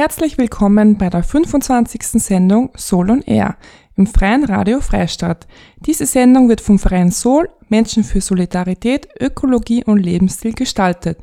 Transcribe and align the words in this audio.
Herzlich 0.00 0.38
willkommen 0.38 0.96
bei 0.96 1.10
der 1.10 1.22
25. 1.22 2.04
Sendung 2.22 2.70
Soul 2.74 3.10
on 3.10 3.20
Air 3.20 3.56
im 3.96 4.06
Freien 4.06 4.44
Radio 4.44 4.80
Freistadt. 4.80 5.46
Diese 5.80 6.06
Sendung 6.06 6.48
wird 6.48 6.62
vom 6.62 6.78
Verein 6.78 7.12
Soul 7.12 7.50
Menschen 7.68 8.02
für 8.02 8.22
Solidarität, 8.22 9.08
Ökologie 9.20 9.84
und 9.84 9.98
Lebensstil 9.98 10.54
gestaltet. 10.54 11.18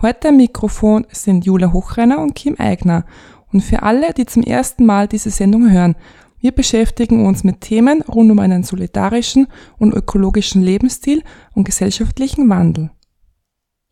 Heute 0.00 0.30
am 0.30 0.38
Mikrofon 0.38 1.06
sind 1.12 1.44
Julia 1.44 1.74
Hochrenner 1.74 2.20
und 2.22 2.34
Kim 2.34 2.56
Eigner. 2.58 3.04
Und 3.52 3.60
für 3.60 3.82
alle, 3.82 4.14
die 4.14 4.24
zum 4.24 4.42
ersten 4.42 4.86
Mal 4.86 5.08
diese 5.08 5.28
Sendung 5.28 5.70
hören, 5.70 5.94
wir 6.40 6.52
beschäftigen 6.52 7.26
uns 7.26 7.44
mit 7.44 7.60
Themen 7.60 8.00
rund 8.00 8.30
um 8.30 8.38
einen 8.38 8.62
solidarischen 8.62 9.46
und 9.78 9.92
ökologischen 9.92 10.62
Lebensstil 10.62 11.22
und 11.54 11.64
gesellschaftlichen 11.64 12.48
Wandel. 12.48 12.92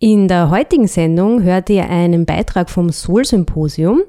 In 0.02 0.28
der 0.28 0.48
heutigen 0.48 0.86
Sendung 0.86 1.42
hört 1.42 1.68
ihr 1.68 1.84
einen 1.90 2.24
Beitrag 2.24 2.70
vom 2.70 2.90
Soul 2.90 3.26
Symposium. 3.26 4.00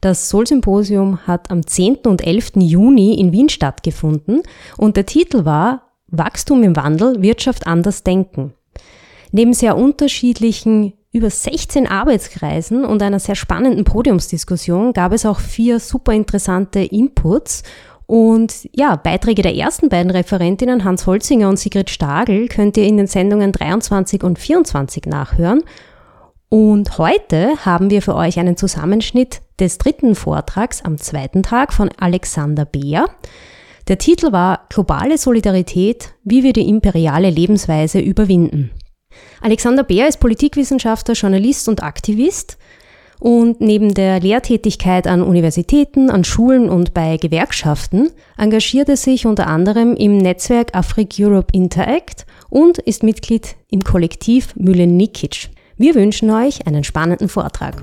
Das 0.00 0.30
Soul 0.30 0.46
Symposium 0.46 1.26
hat 1.26 1.50
am 1.50 1.66
10. 1.66 1.98
und 2.06 2.26
11. 2.26 2.52
Juni 2.56 3.20
in 3.20 3.32
Wien 3.32 3.50
stattgefunden 3.50 4.42
und 4.78 4.96
der 4.96 5.04
Titel 5.04 5.44
war 5.44 5.92
Wachstum 6.06 6.62
im 6.62 6.74
Wandel, 6.74 7.20
Wirtschaft 7.20 7.66
anders 7.66 8.02
denken. 8.02 8.54
Neben 9.30 9.52
sehr 9.52 9.76
unterschiedlichen 9.76 10.94
über 11.12 11.28
16 11.28 11.86
Arbeitskreisen 11.86 12.86
und 12.86 13.02
einer 13.02 13.20
sehr 13.20 13.34
spannenden 13.34 13.84
Podiumsdiskussion 13.84 14.94
gab 14.94 15.12
es 15.12 15.26
auch 15.26 15.40
vier 15.40 15.80
super 15.80 16.14
interessante 16.14 16.80
Inputs 16.80 17.62
und 18.06 18.68
ja, 18.72 18.96
Beiträge 18.96 19.42
der 19.42 19.56
ersten 19.56 19.88
beiden 19.88 20.10
Referentinnen, 20.10 20.84
Hans 20.84 21.06
Holzinger 21.06 21.48
und 21.48 21.58
Sigrid 21.58 21.90
Stagel, 21.90 22.48
könnt 22.48 22.76
ihr 22.76 22.84
in 22.84 22.96
den 22.96 23.08
Sendungen 23.08 23.52
23 23.52 24.22
und 24.22 24.38
24 24.38 25.06
nachhören. 25.06 25.64
Und 26.48 26.98
heute 26.98 27.64
haben 27.64 27.90
wir 27.90 28.02
für 28.02 28.14
euch 28.14 28.38
einen 28.38 28.56
Zusammenschnitt 28.56 29.42
des 29.58 29.78
dritten 29.78 30.14
Vortrags 30.14 30.82
am 30.82 30.98
zweiten 30.98 31.42
Tag 31.42 31.72
von 31.72 31.90
Alexander 31.98 32.64
Beer. 32.64 33.06
Der 33.88 33.98
Titel 33.98 34.30
war 34.30 34.66
Globale 34.68 35.18
Solidarität, 35.18 36.14
wie 36.22 36.44
wir 36.44 36.52
die 36.52 36.68
imperiale 36.68 37.30
Lebensweise 37.30 37.98
überwinden. 37.98 38.70
Alexander 39.40 39.82
Beer 39.82 40.06
ist 40.06 40.20
Politikwissenschaftler, 40.20 41.14
Journalist 41.14 41.68
und 41.68 41.82
Aktivist. 41.82 42.58
Und 43.18 43.60
neben 43.60 43.94
der 43.94 44.20
Lehrtätigkeit 44.20 45.06
an 45.06 45.22
Universitäten, 45.22 46.10
an 46.10 46.24
Schulen 46.24 46.68
und 46.68 46.92
bei 46.92 47.16
Gewerkschaften 47.16 48.10
engagiert 48.36 48.88
er 48.88 48.96
sich 48.96 49.26
unter 49.26 49.46
anderem 49.46 49.96
im 49.96 50.18
Netzwerk 50.18 50.74
Afrik 50.74 51.14
Europe 51.18 51.52
Interact 51.52 52.26
und 52.50 52.78
ist 52.78 53.02
Mitglied 53.02 53.56
im 53.70 53.82
Kollektiv 53.82 54.54
Mühlen 54.56 54.96
Nikic. 54.96 55.48
Wir 55.78 55.94
wünschen 55.94 56.30
euch 56.30 56.66
einen 56.66 56.84
spannenden 56.84 57.28
Vortrag. 57.28 57.82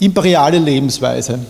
Imperiale 0.00 0.58
Lebensweise. 0.58 1.40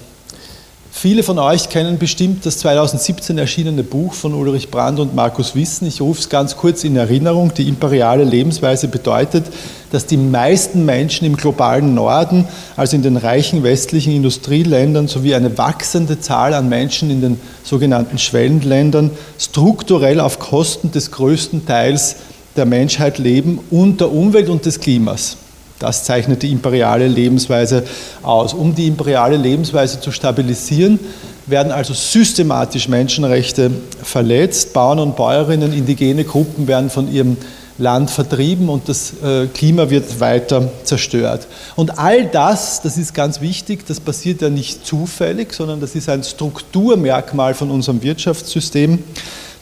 Viele 1.00 1.22
von 1.22 1.38
euch 1.38 1.68
kennen 1.68 1.96
bestimmt 1.96 2.44
das 2.44 2.58
2017 2.58 3.38
erschienene 3.38 3.84
Buch 3.84 4.14
von 4.14 4.34
Ulrich 4.34 4.68
Brand 4.68 4.98
und 4.98 5.14
Markus 5.14 5.54
Wissen. 5.54 5.86
Ich 5.86 6.00
rufe 6.00 6.18
es 6.18 6.28
ganz 6.28 6.56
kurz 6.56 6.82
in 6.82 6.96
Erinnerung. 6.96 7.54
Die 7.54 7.68
imperiale 7.68 8.24
Lebensweise 8.24 8.88
bedeutet, 8.88 9.44
dass 9.92 10.06
die 10.06 10.16
meisten 10.16 10.84
Menschen 10.84 11.24
im 11.24 11.36
globalen 11.36 11.94
Norden, 11.94 12.48
also 12.76 12.96
in 12.96 13.04
den 13.04 13.16
reichen 13.16 13.62
westlichen 13.62 14.12
Industrieländern, 14.12 15.06
sowie 15.06 15.36
eine 15.36 15.56
wachsende 15.56 16.18
Zahl 16.18 16.52
an 16.52 16.68
Menschen 16.68 17.12
in 17.12 17.20
den 17.20 17.40
sogenannten 17.62 18.18
Schwellenländern 18.18 19.12
strukturell 19.38 20.18
auf 20.18 20.40
Kosten 20.40 20.90
des 20.90 21.12
größten 21.12 21.64
Teils 21.64 22.16
der 22.56 22.66
Menschheit 22.66 23.18
leben 23.18 23.60
und 23.70 24.00
der 24.00 24.10
Umwelt 24.10 24.48
und 24.48 24.66
des 24.66 24.80
Klimas. 24.80 25.36
Das 25.78 26.04
zeichnet 26.04 26.42
die 26.42 26.50
imperiale 26.50 27.06
Lebensweise 27.06 27.84
aus. 28.22 28.54
Um 28.54 28.74
die 28.74 28.86
imperiale 28.86 29.36
Lebensweise 29.36 30.00
zu 30.00 30.10
stabilisieren, 30.10 30.98
werden 31.46 31.72
also 31.72 31.94
systematisch 31.94 32.88
Menschenrechte 32.88 33.70
verletzt. 34.02 34.72
Bauern 34.72 34.98
und 34.98 35.16
Bäuerinnen, 35.16 35.72
indigene 35.72 36.24
Gruppen 36.24 36.66
werden 36.66 36.90
von 36.90 37.10
ihrem 37.12 37.36
Land 37.78 38.10
vertrieben 38.10 38.68
und 38.68 38.88
das 38.88 39.12
äh, 39.22 39.46
Klima 39.46 39.88
wird 39.88 40.18
weiter 40.18 40.68
zerstört. 40.82 41.46
Und 41.76 41.98
all 41.98 42.26
das, 42.26 42.82
das 42.82 42.98
ist 42.98 43.14
ganz 43.14 43.40
wichtig, 43.40 43.86
das 43.86 44.00
passiert 44.00 44.42
ja 44.42 44.50
nicht 44.50 44.84
zufällig, 44.84 45.54
sondern 45.54 45.80
das 45.80 45.94
ist 45.94 46.08
ein 46.08 46.24
Strukturmerkmal 46.24 47.54
von 47.54 47.70
unserem 47.70 48.02
Wirtschaftssystem. 48.02 48.98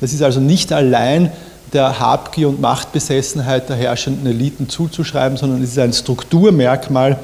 Das 0.01 0.15
ist 0.15 0.23
also 0.23 0.41
nicht 0.41 0.73
allein 0.73 1.31
der 1.77 2.01
Habgier 2.01 2.49
und 2.49 2.61
Machtbesessenheit 2.61 3.69
der 3.69 3.77
herrschenden 3.77 4.27
Eliten 4.27 4.69
zuzuschreiben, 4.69 5.37
sondern 5.37 5.63
es 5.63 5.73
ist 5.73 5.79
ein 5.79 5.93
Strukturmerkmal 5.93 7.19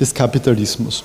des 0.00 0.14
Kapitalismus. 0.14 1.04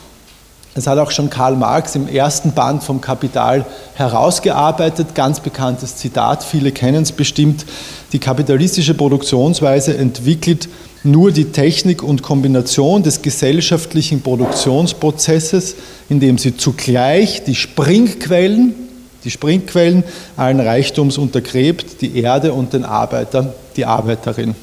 Das 0.73 0.87
hat 0.87 0.97
auch 0.97 1.11
schon 1.11 1.29
Karl 1.29 1.57
Marx 1.57 1.95
im 1.95 2.07
ersten 2.07 2.53
Band 2.53 2.81
vom 2.81 3.01
Kapital 3.01 3.65
herausgearbeitet. 3.93 5.13
Ganz 5.13 5.41
bekanntes 5.41 5.97
Zitat, 5.97 6.43
viele 6.43 6.71
kennen 6.71 7.03
es 7.03 7.11
bestimmt. 7.11 7.65
Die 8.13 8.19
kapitalistische 8.19 8.93
Produktionsweise 8.93 9.95
entwickelt 9.97 10.69
nur 11.03 11.31
die 11.31 11.51
Technik 11.51 12.01
und 12.01 12.23
Kombination 12.23 13.03
des 13.03 13.21
gesellschaftlichen 13.21 14.21
Produktionsprozesses, 14.21 15.75
indem 16.09 16.37
sie 16.37 16.55
zugleich 16.55 17.43
die 17.43 17.55
Springquellen, 17.55 18.82
die 19.23 19.31
Springquellen 19.31 20.03
allen 20.37 20.59
Reichtums 20.59 21.17
untergräbt, 21.17 22.01
die 22.01 22.19
Erde 22.19 22.53
und 22.53 22.73
den 22.73 22.85
Arbeiter, 22.85 23.53
die 23.75 23.85
Arbeiterin. 23.85 24.55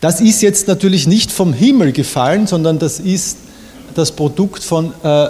Das 0.00 0.20
ist 0.20 0.40
jetzt 0.40 0.68
natürlich 0.68 1.06
nicht 1.06 1.30
vom 1.30 1.52
Himmel 1.52 1.92
gefallen, 1.92 2.46
sondern 2.46 2.78
das 2.78 3.00
ist 3.00 3.38
das 3.94 4.12
Produkt 4.12 4.62
von 4.62 4.92
äh, 5.02 5.26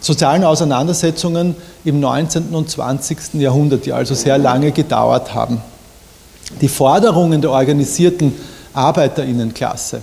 sozialen 0.00 0.44
Auseinandersetzungen 0.44 1.54
im 1.84 2.00
19. 2.00 2.54
und 2.54 2.70
20. 2.70 3.34
Jahrhundert, 3.34 3.84
die 3.84 3.92
also 3.92 4.14
sehr 4.14 4.38
lange 4.38 4.72
gedauert 4.72 5.34
haben. 5.34 5.60
Die 6.60 6.68
Forderungen 6.68 7.42
der 7.42 7.50
organisierten 7.50 8.32
Arbeiterinnenklasse 8.72 10.00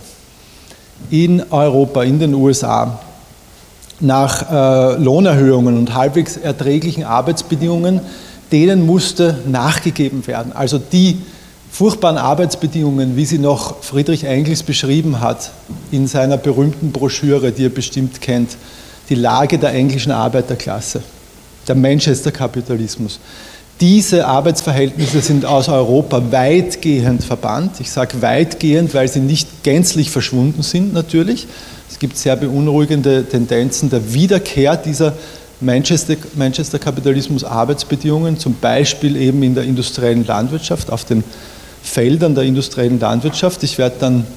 in 1.09 1.43
Europa, 1.51 2.03
in 2.03 2.19
den 2.19 2.33
USA, 2.33 2.99
nach 3.99 4.51
äh, 4.51 5.01
Lohnerhöhungen 5.01 5.77
und 5.77 5.93
halbwegs 5.93 6.37
erträglichen 6.37 7.03
Arbeitsbedingungen, 7.03 8.01
denen 8.51 8.85
musste 8.85 9.39
nachgegeben 9.47 10.25
werden. 10.27 10.51
Also 10.53 10.79
die 10.79 11.17
furchtbaren 11.71 12.17
Arbeitsbedingungen, 12.17 13.15
wie 13.15 13.25
sie 13.25 13.39
noch 13.39 13.83
Friedrich 13.83 14.23
Engels 14.23 14.63
beschrieben 14.63 15.19
hat 15.19 15.51
in 15.91 16.07
seiner 16.07 16.37
berühmten 16.37 16.91
Broschüre, 16.91 17.51
die 17.51 17.63
ihr 17.63 17.73
bestimmt 17.73 18.21
kennt, 18.21 18.57
die 19.09 19.15
Lage 19.15 19.57
der 19.57 19.73
englischen 19.73 20.11
Arbeiterklasse, 20.11 21.01
der 21.67 21.75
Manchester-Kapitalismus. 21.75 23.19
Diese 23.81 24.25
Arbeitsverhältnisse 24.25 25.19
sind 25.19 25.43
aus 25.43 25.67
Europa 25.67 26.31
weitgehend 26.31 27.25
verbannt. 27.25 27.81
Ich 27.81 27.91
sage 27.91 28.21
weitgehend, 28.21 28.93
weil 28.93 29.09
sie 29.09 29.19
nicht 29.19 29.63
gänzlich 29.63 30.09
verschwunden 30.11 30.61
sind 30.63 30.93
natürlich. 30.93 31.47
Es 32.05 32.09
gibt 32.09 32.19
sehr 32.19 32.35
beunruhigende 32.35 33.25
Tendenzen 33.25 33.89
der 33.89 34.13
Wiederkehr 34.13 34.77
dieser 34.77 35.13
Manchester-Kapitalismus-Arbeitsbedingungen, 35.59 38.37
zum 38.37 38.53
Beispiel 38.61 39.15
eben 39.15 39.41
in 39.41 39.55
der 39.55 39.63
industriellen 39.63 40.23
Landwirtschaft, 40.23 40.91
auf 40.91 41.03
den 41.03 41.23
Feldern 41.81 42.35
der 42.35 42.43
industriellen 42.43 42.99
Landwirtschaft. 42.99 43.63
Ich 43.63 43.79
werde 43.79 43.95
dann 43.99 44.27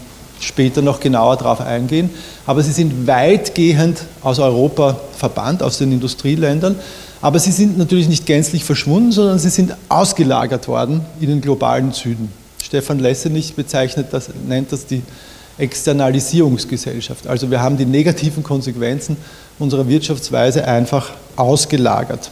später 0.41 0.81
noch 0.81 0.99
genauer 0.99 1.37
darauf 1.37 1.61
eingehen. 1.61 2.09
Aber 2.47 2.63
sie 2.63 2.73
sind 2.73 3.07
weitgehend 3.07 4.01
aus 4.23 4.39
Europa 4.39 4.99
verbannt, 5.15 5.63
aus 5.63 5.77
den 5.77 5.93
Industrieländern. 5.93 6.75
Aber 7.21 7.39
sie 7.39 7.53
sind 7.53 7.77
natürlich 7.77 8.09
nicht 8.09 8.25
gänzlich 8.25 8.65
verschwunden, 8.65 9.13
sondern 9.13 9.39
sie 9.39 9.51
sind 9.51 9.77
ausgelagert 9.91 10.69
worden 10.69 11.03
in 11.21 11.29
den 11.29 11.43
globalen 11.43 11.93
Süden. 11.93 12.33
Stefan 12.65 12.99
Lessenich 12.99 13.53
bezeichnet 13.53 14.07
das, 14.11 14.31
nennt 14.49 14.73
das 14.73 14.87
die 14.87 15.03
Externalisierungsgesellschaft. 15.59 17.27
Also 17.27 17.51
wir 17.51 17.61
haben 17.61 17.77
die 17.77 17.85
negativen 17.85 18.43
Konsequenzen 18.43 19.17
unserer 19.59 19.89
Wirtschaftsweise 19.89 20.67
einfach 20.67 21.11
ausgelagert. 21.37 22.31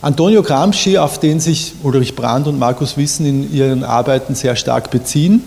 Antonio 0.00 0.42
Gramsci, 0.42 0.98
auf 0.98 1.20
den 1.20 1.38
sich 1.38 1.74
Ulrich 1.82 2.16
Brandt 2.16 2.48
und 2.48 2.58
Markus 2.58 2.96
Wissen 2.96 3.24
in 3.24 3.54
ihren 3.54 3.84
Arbeiten 3.84 4.34
sehr 4.34 4.56
stark 4.56 4.90
beziehen, 4.90 5.44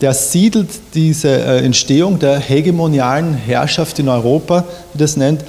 der 0.00 0.14
siedelt 0.14 0.70
diese 0.94 1.28
äh, 1.28 1.64
Entstehung 1.64 2.18
der 2.18 2.38
hegemonialen 2.38 3.34
Herrschaft 3.34 3.98
in 3.98 4.08
Europa, 4.08 4.64
wie 4.92 4.98
das 4.98 5.16
nennt, 5.16 5.44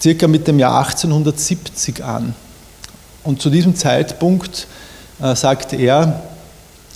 circa 0.00 0.26
mit 0.28 0.46
dem 0.46 0.58
Jahr 0.58 0.78
1870 0.78 2.04
an. 2.04 2.34
Und 3.24 3.40
zu 3.40 3.50
diesem 3.50 3.74
Zeitpunkt, 3.74 4.66
äh, 5.20 5.34
sagt 5.34 5.72
er, 5.72 6.22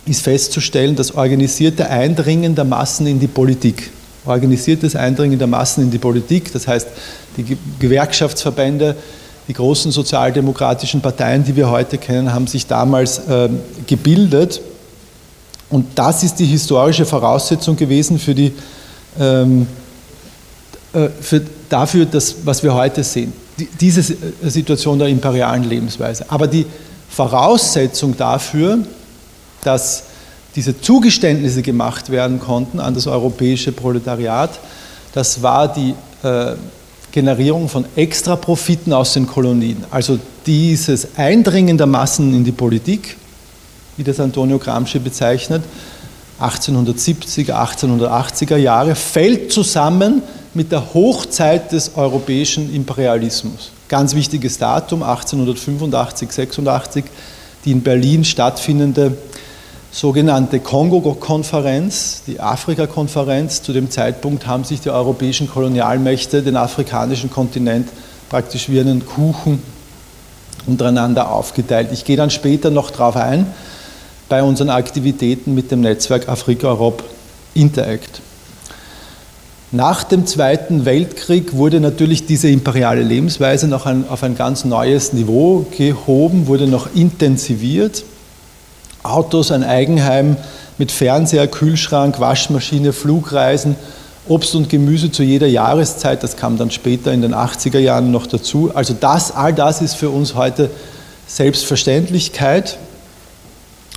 ist 0.06 0.22
festzustellen, 0.22 0.96
das 0.96 1.14
organisierte 1.14 1.88
Eindringen 1.88 2.54
der 2.54 2.64
Massen 2.64 3.06
in 3.06 3.20
die 3.20 3.26
Politik. 3.26 3.90
Organisiertes 4.24 4.96
Eindringen 4.96 5.38
der 5.38 5.48
Massen 5.48 5.84
in 5.84 5.90
die 5.90 5.98
Politik, 5.98 6.52
das 6.52 6.66
heißt, 6.66 6.88
die 7.36 7.56
Gewerkschaftsverbände, 7.78 8.96
die 9.48 9.52
großen 9.52 9.90
sozialdemokratischen 9.90 11.00
Parteien, 11.00 11.44
die 11.44 11.56
wir 11.56 11.70
heute 11.70 11.98
kennen, 11.98 12.32
haben 12.32 12.46
sich 12.46 12.66
damals 12.66 13.18
äh, 13.18 13.48
gebildet. 13.86 14.60
Und 15.70 15.86
das 15.94 16.22
ist 16.22 16.36
die 16.36 16.44
historische 16.44 17.04
Voraussetzung 17.04 17.76
gewesen 17.76 18.18
für 18.18 18.34
die, 18.34 18.52
ähm, 19.18 19.66
äh, 20.92 21.08
für, 21.20 21.42
dafür, 21.68 22.04
dass, 22.06 22.36
was 22.44 22.62
wir 22.62 22.74
heute 22.74 23.02
sehen. 23.02 23.32
Die, 23.58 23.68
diese 23.80 24.16
Situation 24.42 24.98
der 24.98 25.08
imperialen 25.08 25.64
Lebensweise. 25.64 26.24
Aber 26.28 26.46
die 26.46 26.66
Voraussetzung 27.08 28.16
dafür, 28.16 28.78
dass 29.62 30.04
diese 30.56 30.80
Zugeständnisse 30.80 31.62
gemacht 31.62 32.10
werden 32.10 32.40
konnten 32.40 32.80
an 32.80 32.94
das 32.94 33.06
europäische 33.06 33.72
Proletariat, 33.72 34.58
das 35.12 35.42
war 35.42 35.72
die 35.72 35.94
äh, 36.22 36.54
Generierung 37.12 37.68
von 37.68 37.84
Extraprofiten 37.96 38.92
aus 38.92 39.14
den 39.14 39.26
Kolonien. 39.26 39.84
Also 39.90 40.18
dieses 40.46 41.16
Eindringen 41.16 41.76
der 41.76 41.86
Massen 41.86 42.34
in 42.34 42.44
die 42.44 42.52
Politik, 42.52 43.16
wie 43.96 44.04
das 44.04 44.20
Antonio 44.20 44.58
Gramsci 44.58 44.98
bezeichnet, 44.98 45.62
1870er, 46.40 47.52
1880er 47.52 48.56
Jahre, 48.56 48.94
fällt 48.94 49.52
zusammen 49.52 50.22
mit 50.54 50.72
der 50.72 50.94
Hochzeit 50.94 51.70
des 51.72 51.92
europäischen 51.96 52.74
Imperialismus. 52.74 53.72
Ganz 53.88 54.14
wichtiges 54.14 54.56
Datum, 54.56 55.02
1885, 55.02 56.32
86, 56.32 57.04
die 57.64 57.72
in 57.72 57.82
Berlin 57.82 58.24
stattfindende 58.24 59.16
sogenannte 59.92 60.60
Kongo-Konferenz, 60.60 62.22
die 62.26 62.40
Afrika-Konferenz. 62.40 63.62
Zu 63.62 63.72
dem 63.72 63.90
Zeitpunkt 63.90 64.46
haben 64.46 64.64
sich 64.64 64.80
die 64.80 64.90
europäischen 64.90 65.48
Kolonialmächte 65.48 66.42
den 66.42 66.56
afrikanischen 66.56 67.30
Kontinent 67.30 67.88
praktisch 68.28 68.68
wie 68.68 68.80
einen 68.80 69.04
Kuchen 69.04 69.62
untereinander 70.66 71.32
aufgeteilt. 71.32 71.88
Ich 71.92 72.04
gehe 72.04 72.16
dann 72.16 72.30
später 72.30 72.70
noch 72.70 72.90
darauf 72.90 73.16
ein 73.16 73.46
bei 74.28 74.42
unseren 74.42 74.70
Aktivitäten 74.70 75.54
mit 75.54 75.70
dem 75.70 75.80
Netzwerk 75.80 76.28
Afrika-Europe 76.28 77.02
Interact. 77.54 78.20
Nach 79.72 80.04
dem 80.04 80.26
Zweiten 80.26 80.84
Weltkrieg 80.84 81.54
wurde 81.54 81.80
natürlich 81.80 82.26
diese 82.26 82.48
imperiale 82.48 83.02
Lebensweise 83.02 83.68
noch 83.68 83.86
ein, 83.86 84.04
auf 84.08 84.22
ein 84.22 84.36
ganz 84.36 84.64
neues 84.64 85.12
Niveau 85.12 85.64
gehoben, 85.76 86.46
wurde 86.46 86.66
noch 86.66 86.94
intensiviert. 86.94 88.04
Autos, 89.02 89.50
ein 89.50 89.64
Eigenheim 89.64 90.36
mit 90.78 90.92
Fernseher, 90.92 91.46
Kühlschrank, 91.46 92.20
Waschmaschine, 92.20 92.92
Flugreisen, 92.92 93.76
Obst 94.28 94.54
und 94.54 94.68
Gemüse 94.68 95.10
zu 95.10 95.22
jeder 95.22 95.46
Jahreszeit, 95.46 96.22
das 96.22 96.36
kam 96.36 96.56
dann 96.56 96.70
später 96.70 97.12
in 97.12 97.22
den 97.22 97.34
80er 97.34 97.78
Jahren 97.78 98.10
noch 98.10 98.26
dazu. 98.26 98.70
Also 98.74 98.94
das, 98.98 99.32
all 99.32 99.52
das 99.52 99.82
ist 99.82 99.94
für 99.94 100.10
uns 100.10 100.34
heute 100.34 100.70
Selbstverständlichkeit. 101.26 102.78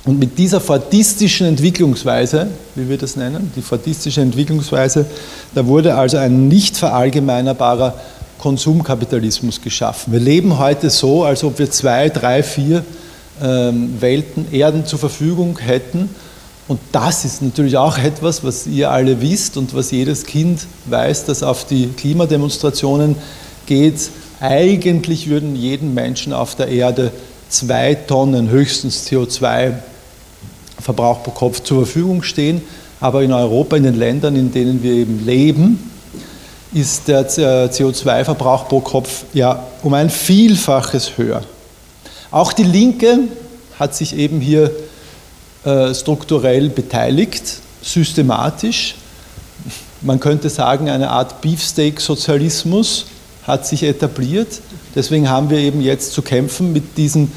Und 0.06 0.18
mit 0.18 0.36
dieser 0.36 0.60
fordistischen 0.60 1.46
Entwicklungsweise, 1.46 2.48
wie 2.74 2.88
wir 2.88 2.98
das 2.98 3.16
nennen, 3.16 3.52
die 3.56 3.62
fordistische 3.62 4.20
Entwicklungsweise, 4.20 5.06
da 5.54 5.66
wurde 5.66 5.94
also 5.94 6.18
ein 6.18 6.48
nicht 6.48 6.76
verallgemeinerbarer 6.76 7.94
Konsumkapitalismus 8.38 9.62
geschaffen. 9.62 10.12
Wir 10.12 10.20
leben 10.20 10.58
heute 10.58 10.90
so, 10.90 11.24
als 11.24 11.42
ob 11.42 11.58
wir 11.58 11.70
zwei, 11.70 12.10
drei, 12.10 12.42
vier 12.42 12.84
ähm, 13.42 14.00
Welten, 14.00 14.52
Erden 14.52 14.86
zur 14.86 14.98
Verfügung 14.98 15.58
hätten. 15.58 16.10
Und 16.66 16.80
das 16.92 17.24
ist 17.24 17.42
natürlich 17.42 17.76
auch 17.76 17.98
etwas, 17.98 18.42
was 18.42 18.66
ihr 18.66 18.90
alle 18.90 19.20
wisst 19.20 19.56
und 19.56 19.74
was 19.74 19.90
jedes 19.90 20.24
Kind 20.24 20.66
weiß, 20.86 21.26
das 21.26 21.42
auf 21.42 21.66
die 21.66 21.88
Klimademonstrationen 21.88 23.16
geht. 23.66 24.10
Eigentlich 24.40 25.28
würden 25.28 25.56
jedem 25.56 25.94
Menschen 25.94 26.32
auf 26.32 26.54
der 26.54 26.68
Erde 26.68 27.12
zwei 27.50 27.94
Tonnen 27.94 28.48
höchstens 28.48 29.06
CO2 29.06 29.74
Verbrauch 30.80 31.22
pro 31.22 31.30
Kopf 31.30 31.62
zur 31.62 31.84
Verfügung 31.84 32.22
stehen. 32.22 32.62
Aber 33.00 33.22
in 33.22 33.32
Europa, 33.32 33.76
in 33.76 33.82
den 33.82 33.98
Ländern, 33.98 34.36
in 34.36 34.52
denen 34.52 34.82
wir 34.82 34.92
eben 34.92 35.24
leben, 35.24 35.90
ist 36.72 37.06
der 37.08 37.28
CO2-Verbrauch 37.28 38.68
pro 38.68 38.80
Kopf 38.80 39.24
ja 39.32 39.66
um 39.82 39.94
ein 39.94 40.10
Vielfaches 40.10 41.16
höher. 41.16 41.42
Auch 42.34 42.52
die 42.52 42.64
Linke 42.64 43.20
hat 43.78 43.94
sich 43.94 44.16
eben 44.16 44.40
hier 44.40 44.72
äh, 45.64 45.94
strukturell 45.94 46.68
beteiligt, 46.68 47.60
systematisch. 47.80 48.96
Man 50.00 50.18
könnte 50.18 50.50
sagen, 50.50 50.90
eine 50.90 51.10
Art 51.10 51.40
Beefsteak-Sozialismus 51.42 53.06
hat 53.46 53.68
sich 53.68 53.84
etabliert. 53.84 54.48
Deswegen 54.96 55.30
haben 55.30 55.48
wir 55.48 55.58
eben 55.58 55.80
jetzt 55.80 56.12
zu 56.12 56.22
kämpfen 56.22 56.72
mit 56.72 56.96
diesen 56.96 57.30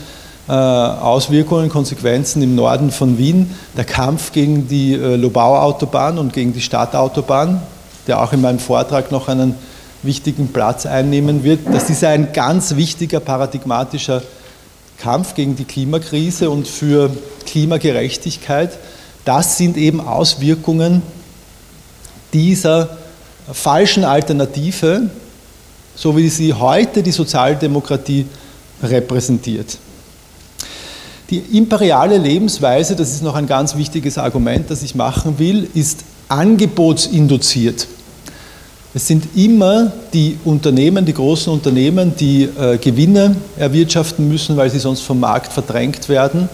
äh, 0.50 0.54
Auswirkungen, 0.54 1.70
Konsequenzen 1.70 2.42
im 2.42 2.56
Norden 2.56 2.90
von 2.90 3.20
Wien. 3.20 3.52
Der 3.78 3.86
Kampf 3.86 4.32
gegen 4.32 4.68
die 4.68 4.96
äh, 4.96 5.16
Lobau-Autobahn 5.16 6.18
und 6.18 6.34
gegen 6.34 6.54
die 6.54 6.62
Stadtautobahn, 6.62 7.62
der 8.08 8.20
auch 8.24 8.34
in 8.34 8.42
meinem 8.42 8.58
Vortrag 8.58 9.12
noch 9.12 9.28
einen 9.28 9.54
wichtigen 10.02 10.48
Platz 10.48 10.88
einnehmen 10.88 11.44
wird. 11.44 11.60
Das 11.72 11.92
ist 11.92 12.04
ein 12.04 12.34
ganz 12.34 12.76
wichtiger 12.76 13.20
paradigmatischer 13.20 14.24
Kampf 15.00 15.36
gegen 15.36 15.56
die 15.56 15.66
Klimakrise 15.66 16.50
und 16.50 16.68
für 16.68 17.16
Klimagerechtigkeit. 17.46 18.78
Das 19.26 19.58
sind 19.58 19.78
eben 19.78 20.02
Auswirkungen 20.02 21.02
dieser 22.34 22.98
falschen 23.52 24.04
Alternative, 24.04 25.10
so 25.96 26.16
wie 26.18 26.30
sie 26.30 26.54
heute 26.54 27.04
die 27.04 27.12
Sozialdemokratie 27.12 28.26
repräsentiert. 28.84 29.78
Die 31.30 31.40
imperiale 31.58 32.18
Lebensweise, 32.18 32.96
das 32.96 33.12
ist 33.12 33.24
noch 33.24 33.36
ein 33.36 33.48
ganz 33.48 33.76
wichtiges 33.76 34.18
Argument, 34.18 34.70
das 34.70 34.82
ich 34.84 34.96
machen 34.96 35.40
will, 35.40 35.70
ist 35.74 36.04
angebotsinduziert. 36.30 37.88
Es 38.98 39.06
sind 39.06 39.36
immer 39.36 39.92
die 40.12 40.40
Unternehmen, 40.44 41.06
die 41.06 41.14
großen 41.14 41.54
Unternehmen, 41.54 42.16
die 42.16 42.46
äh, 42.46 42.80
Gewinne 42.80 43.36
erwirtschaften 43.56 44.28
müssen, 44.28 44.58
weil 44.58 44.72
sie 44.72 44.80
sonst 44.80 45.02
vom 45.02 45.20
Markt 45.20 45.54
verdrängt 45.54 46.10
werden, 46.10 46.50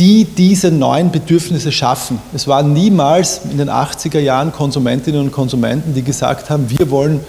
die 0.00 0.24
diese 0.24 0.72
neuen 0.72 1.12
Bedürfnisse 1.12 1.70
schaffen. 1.70 2.18
Es 2.34 2.48
waren 2.48 2.72
niemals 2.72 3.42
in 3.48 3.58
den 3.58 3.70
80er 3.70 4.18
Jahren 4.18 4.50
Konsumentinnen 4.50 5.20
und 5.20 5.30
Konsumenten, 5.30 5.94
die 5.94 6.02
gesagt 6.02 6.50
haben, 6.50 6.68
wir 6.68 6.90
wollen 6.90 7.20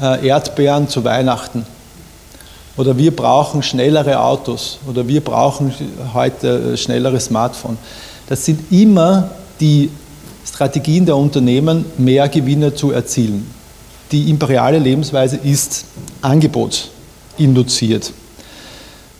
äh, 0.00 0.26
Erdbeeren 0.26 0.88
zu 0.88 1.04
Weihnachten 1.04 1.66
oder 2.78 2.96
wir 2.96 3.14
brauchen 3.14 3.62
schnellere 3.62 4.20
Autos 4.20 4.78
oder 4.88 5.06
wir 5.06 5.20
brauchen 5.20 5.74
heute 6.14 6.72
äh, 6.72 6.76
schnellere 6.78 7.20
Smartphones. 7.20 7.78
Das 8.26 8.42
sind 8.42 8.72
immer 8.72 9.28
die 9.60 9.90
Strategien 10.46 11.04
der 11.04 11.18
Unternehmen, 11.18 11.84
mehr 11.98 12.26
Gewinne 12.30 12.74
zu 12.74 12.90
erzielen. 12.90 13.57
Die 14.10 14.30
imperiale 14.30 14.78
Lebensweise 14.78 15.36
ist 15.36 15.84
angebotsinduziert. 16.22 18.12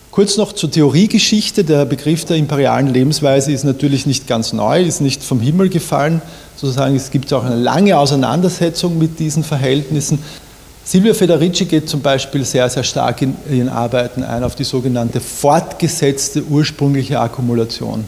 Kurz 0.09 0.37
noch 0.37 0.53
zur 0.53 0.71
Theoriegeschichte. 0.71 1.63
Der 1.63 1.85
Begriff 1.85 2.25
der 2.25 2.37
imperialen 2.37 2.87
Lebensweise 2.87 3.51
ist 3.51 3.63
natürlich 3.63 4.07
nicht 4.07 4.27
ganz 4.27 4.51
neu, 4.51 4.81
ist 4.81 5.01
nicht 5.01 5.23
vom 5.23 5.39
Himmel 5.39 5.69
gefallen. 5.69 6.21
Sozusagen, 6.55 6.95
es 6.95 7.11
gibt 7.11 7.31
auch 7.31 7.43
eine 7.43 7.55
lange 7.55 7.97
Auseinandersetzung 7.97 8.97
mit 8.97 9.19
diesen 9.19 9.43
Verhältnissen. 9.43 10.19
Silvia 10.83 11.13
Federici 11.13 11.65
geht 11.65 11.87
zum 11.87 12.01
Beispiel 12.01 12.43
sehr, 12.43 12.67
sehr 12.67 12.83
stark 12.83 13.21
in 13.21 13.35
ihren 13.49 13.69
Arbeiten 13.69 14.23
ein 14.23 14.43
auf 14.43 14.55
die 14.55 14.63
sogenannte 14.63 15.19
fortgesetzte 15.19 16.43
ursprüngliche 16.43 17.19
Akkumulation. 17.19 18.05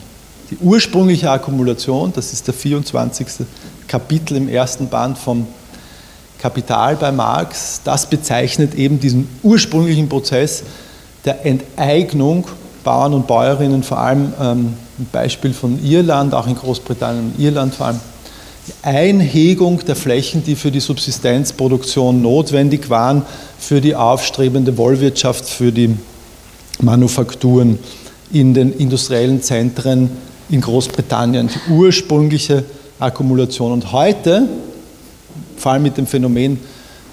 Die 0.50 0.56
ursprüngliche 0.60 1.30
Akkumulation, 1.30 2.12
das 2.12 2.32
ist 2.32 2.48
der 2.48 2.54
24. 2.54 3.46
Kapitel 3.86 4.36
im 4.36 4.48
ersten 4.48 4.88
Band 4.88 5.16
vom 5.16 5.46
Kapital 6.42 6.96
bei 6.96 7.12
Marx, 7.12 7.82
das 7.84 8.06
bezeichnet 8.06 8.74
eben 8.74 8.98
diesen 8.98 9.28
ursprünglichen 9.44 10.08
Prozess 10.08 10.64
der 11.24 11.46
Enteignung 11.46 12.44
Bauern 12.82 13.14
und 13.14 13.28
Bäuerinnen, 13.28 13.84
vor 13.84 13.98
allem 13.98 14.32
ähm, 14.40 14.74
Beispiel 15.12 15.52
von 15.52 15.78
Irland, 15.84 16.34
auch 16.34 16.48
in 16.48 16.56
Großbritannien 16.56 17.32
und 17.32 17.40
Irland 17.40 17.74
vor 17.74 17.86
allem, 17.86 18.00
die 18.66 18.72
Einhegung 18.82 19.84
der 19.86 19.94
Flächen, 19.94 20.42
die 20.42 20.56
für 20.56 20.72
die 20.72 20.80
Subsistenzproduktion 20.80 22.20
notwendig 22.22 22.90
waren, 22.90 23.22
für 23.56 23.80
die 23.80 23.94
aufstrebende 23.94 24.76
Wollwirtschaft, 24.76 25.48
für 25.48 25.70
die 25.70 25.96
Manufakturen 26.80 27.78
in 28.32 28.52
den 28.52 28.72
industriellen 28.72 29.42
Zentren 29.42 30.10
in 30.48 30.60
Großbritannien, 30.60 31.48
die 31.48 31.72
ursprüngliche 31.72 32.64
Akkumulation. 32.98 33.72
Und 33.72 33.92
heute, 33.92 34.48
vor 35.62 35.72
allem 35.72 35.84
mit 35.84 35.96
dem 35.96 36.06
Phänomen 36.08 36.58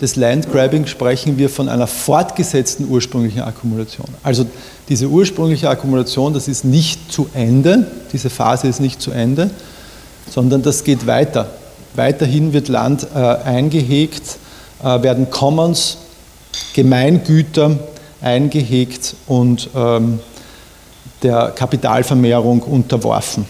des 0.01 0.15
Landgrabbing, 0.15 0.87
sprechen 0.87 1.37
wir 1.37 1.49
von 1.49 1.69
einer 1.69 1.85
fortgesetzten 1.85 2.89
ursprünglichen 2.89 3.41
Akkumulation. 3.41 4.07
Also 4.23 4.45
diese 4.87 5.07
ursprüngliche 5.07 5.69
Akkumulation, 5.69 6.33
das 6.33 6.47
ist 6.47 6.65
nicht 6.65 7.11
zu 7.11 7.29
Ende, 7.33 7.85
diese 8.11 8.29
Phase 8.29 8.67
ist 8.67 8.79
nicht 8.79 9.01
zu 9.01 9.11
Ende, 9.11 9.51
sondern 10.29 10.63
das 10.63 10.83
geht 10.83 11.05
weiter. 11.05 11.49
Weiterhin 11.95 12.53
wird 12.53 12.69
Land 12.69 13.07
äh, 13.13 13.17
eingehegt, 13.17 14.37
äh, 14.81 15.03
werden 15.03 15.29
Commons, 15.29 15.97
Gemeingüter 16.73 17.77
eingehegt 18.21 19.15
und 19.27 19.69
ähm, 19.75 20.19
der 21.21 21.51
Kapitalvermehrung 21.55 22.61
unterworfen. 22.63 23.45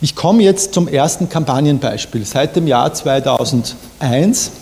Ich 0.00 0.14
komme 0.14 0.44
jetzt 0.44 0.74
zum 0.74 0.86
ersten 0.86 1.28
Kampagnenbeispiel. 1.28 2.24
Seit 2.24 2.54
dem 2.54 2.68
Jahr 2.68 2.94
2001, 2.94 4.52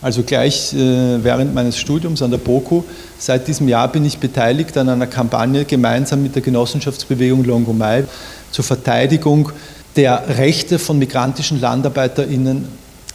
also 0.00 0.24
gleich 0.24 0.74
äh, 0.74 1.22
während 1.22 1.54
meines 1.54 1.78
Studiums 1.78 2.20
an 2.20 2.32
der 2.32 2.38
BOKU, 2.38 2.82
seit 3.16 3.46
diesem 3.46 3.68
Jahr 3.68 3.86
bin 3.86 4.04
ich 4.04 4.18
beteiligt 4.18 4.76
an 4.76 4.88
einer 4.88 5.06
Kampagne 5.06 5.64
gemeinsam 5.64 6.24
mit 6.24 6.34
der 6.34 6.42
Genossenschaftsbewegung 6.42 7.44
Longomai 7.44 8.04
zur 8.50 8.64
Verteidigung 8.64 9.52
der 9.94 10.36
Rechte 10.36 10.80
von 10.80 10.98
migrantischen 10.98 11.60
LandarbeiterInnen 11.60 12.66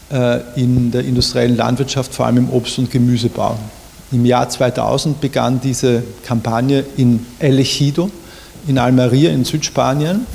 äh, 0.09 0.39
in 0.55 0.89
der 0.91 1.03
industriellen 1.03 1.57
Landwirtschaft, 1.57 2.13
vor 2.13 2.27
allem 2.27 2.37
im 2.37 2.49
Obst- 2.49 2.79
und 2.79 2.89
Gemüsebau. 2.89 3.57
Im 4.13 4.25
Jahr 4.25 4.47
2000 4.47 5.19
begann 5.19 5.59
diese 5.59 6.01
Kampagne 6.23 6.85
in 6.95 7.25
El 7.39 7.59
Ejido, 7.59 8.09
in 8.67 8.77
Almeria 8.77 9.31
in 9.31 9.43
Südspanien. 9.43 10.25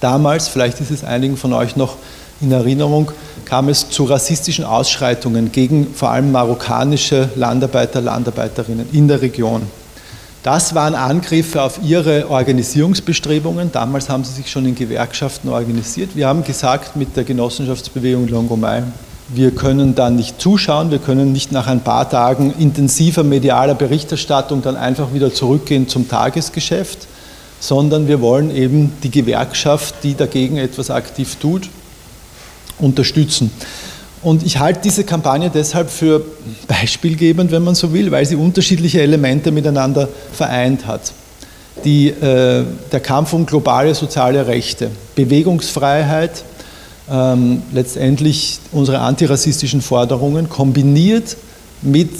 Damals, 0.00 0.48
vielleicht 0.48 0.80
ist 0.80 0.90
es 0.90 1.04
einigen 1.04 1.36
von 1.36 1.52
euch 1.52 1.76
noch 1.76 1.96
in 2.40 2.50
Erinnerung, 2.52 3.12
kam 3.44 3.68
es 3.68 3.90
zu 3.90 4.04
rassistischen 4.04 4.64
Ausschreitungen 4.64 5.52
gegen 5.52 5.92
vor 5.94 6.10
allem 6.10 6.32
marokkanische 6.32 7.28
Landarbeiter, 7.36 8.00
Landarbeiterinnen 8.00 8.88
in 8.92 9.08
der 9.08 9.20
Region. 9.20 9.62
Das 10.42 10.74
waren 10.74 10.94
Angriffe 10.94 11.60
auf 11.60 11.80
ihre 11.84 12.30
Organisierungsbestrebungen. 12.30 13.72
Damals 13.72 14.08
haben 14.08 14.24
sie 14.24 14.32
sich 14.32 14.50
schon 14.50 14.64
in 14.64 14.74
Gewerkschaften 14.74 15.50
organisiert. 15.50 16.16
Wir 16.16 16.28
haben 16.28 16.44
gesagt 16.44 16.96
mit 16.96 17.14
der 17.14 17.24
Genossenschaftsbewegung 17.24 18.26
Longomai, 18.26 18.84
wir 19.32 19.52
können 19.52 19.94
da 19.94 20.10
nicht 20.10 20.40
zuschauen, 20.40 20.90
wir 20.90 20.98
können 20.98 21.30
nicht 21.30 21.52
nach 21.52 21.68
ein 21.68 21.82
paar 21.82 22.08
Tagen 22.08 22.52
intensiver 22.58 23.22
medialer 23.22 23.74
Berichterstattung 23.74 24.62
dann 24.62 24.76
einfach 24.76 25.14
wieder 25.14 25.32
zurückgehen 25.32 25.88
zum 25.88 26.08
Tagesgeschäft, 26.08 27.06
sondern 27.60 28.08
wir 28.08 28.20
wollen 28.20 28.54
eben 28.54 28.92
die 29.02 29.10
Gewerkschaft, 29.10 29.96
die 30.02 30.14
dagegen 30.14 30.56
etwas 30.56 30.90
aktiv 30.90 31.36
tut, 31.36 31.68
unterstützen. 32.78 33.50
Und 34.22 34.44
ich 34.44 34.58
halte 34.58 34.80
diese 34.82 35.04
Kampagne 35.04 35.50
deshalb 35.50 35.90
für 35.90 36.22
beispielgebend, 36.66 37.52
wenn 37.52 37.62
man 37.62 37.74
so 37.74 37.92
will, 37.92 38.10
weil 38.10 38.26
sie 38.26 38.36
unterschiedliche 38.36 39.00
Elemente 39.00 39.50
miteinander 39.50 40.08
vereint 40.32 40.86
hat. 40.86 41.12
Die, 41.84 42.08
äh, 42.08 42.64
der 42.92 43.00
Kampf 43.00 43.32
um 43.32 43.46
globale 43.46 43.94
soziale 43.94 44.46
Rechte, 44.46 44.90
Bewegungsfreiheit, 45.14 46.44
ähm, 47.10 47.62
letztendlich 47.72 48.60
unsere 48.72 49.00
antirassistischen 49.00 49.80
Forderungen 49.80 50.48
kombiniert 50.48 51.36
mit 51.80 52.10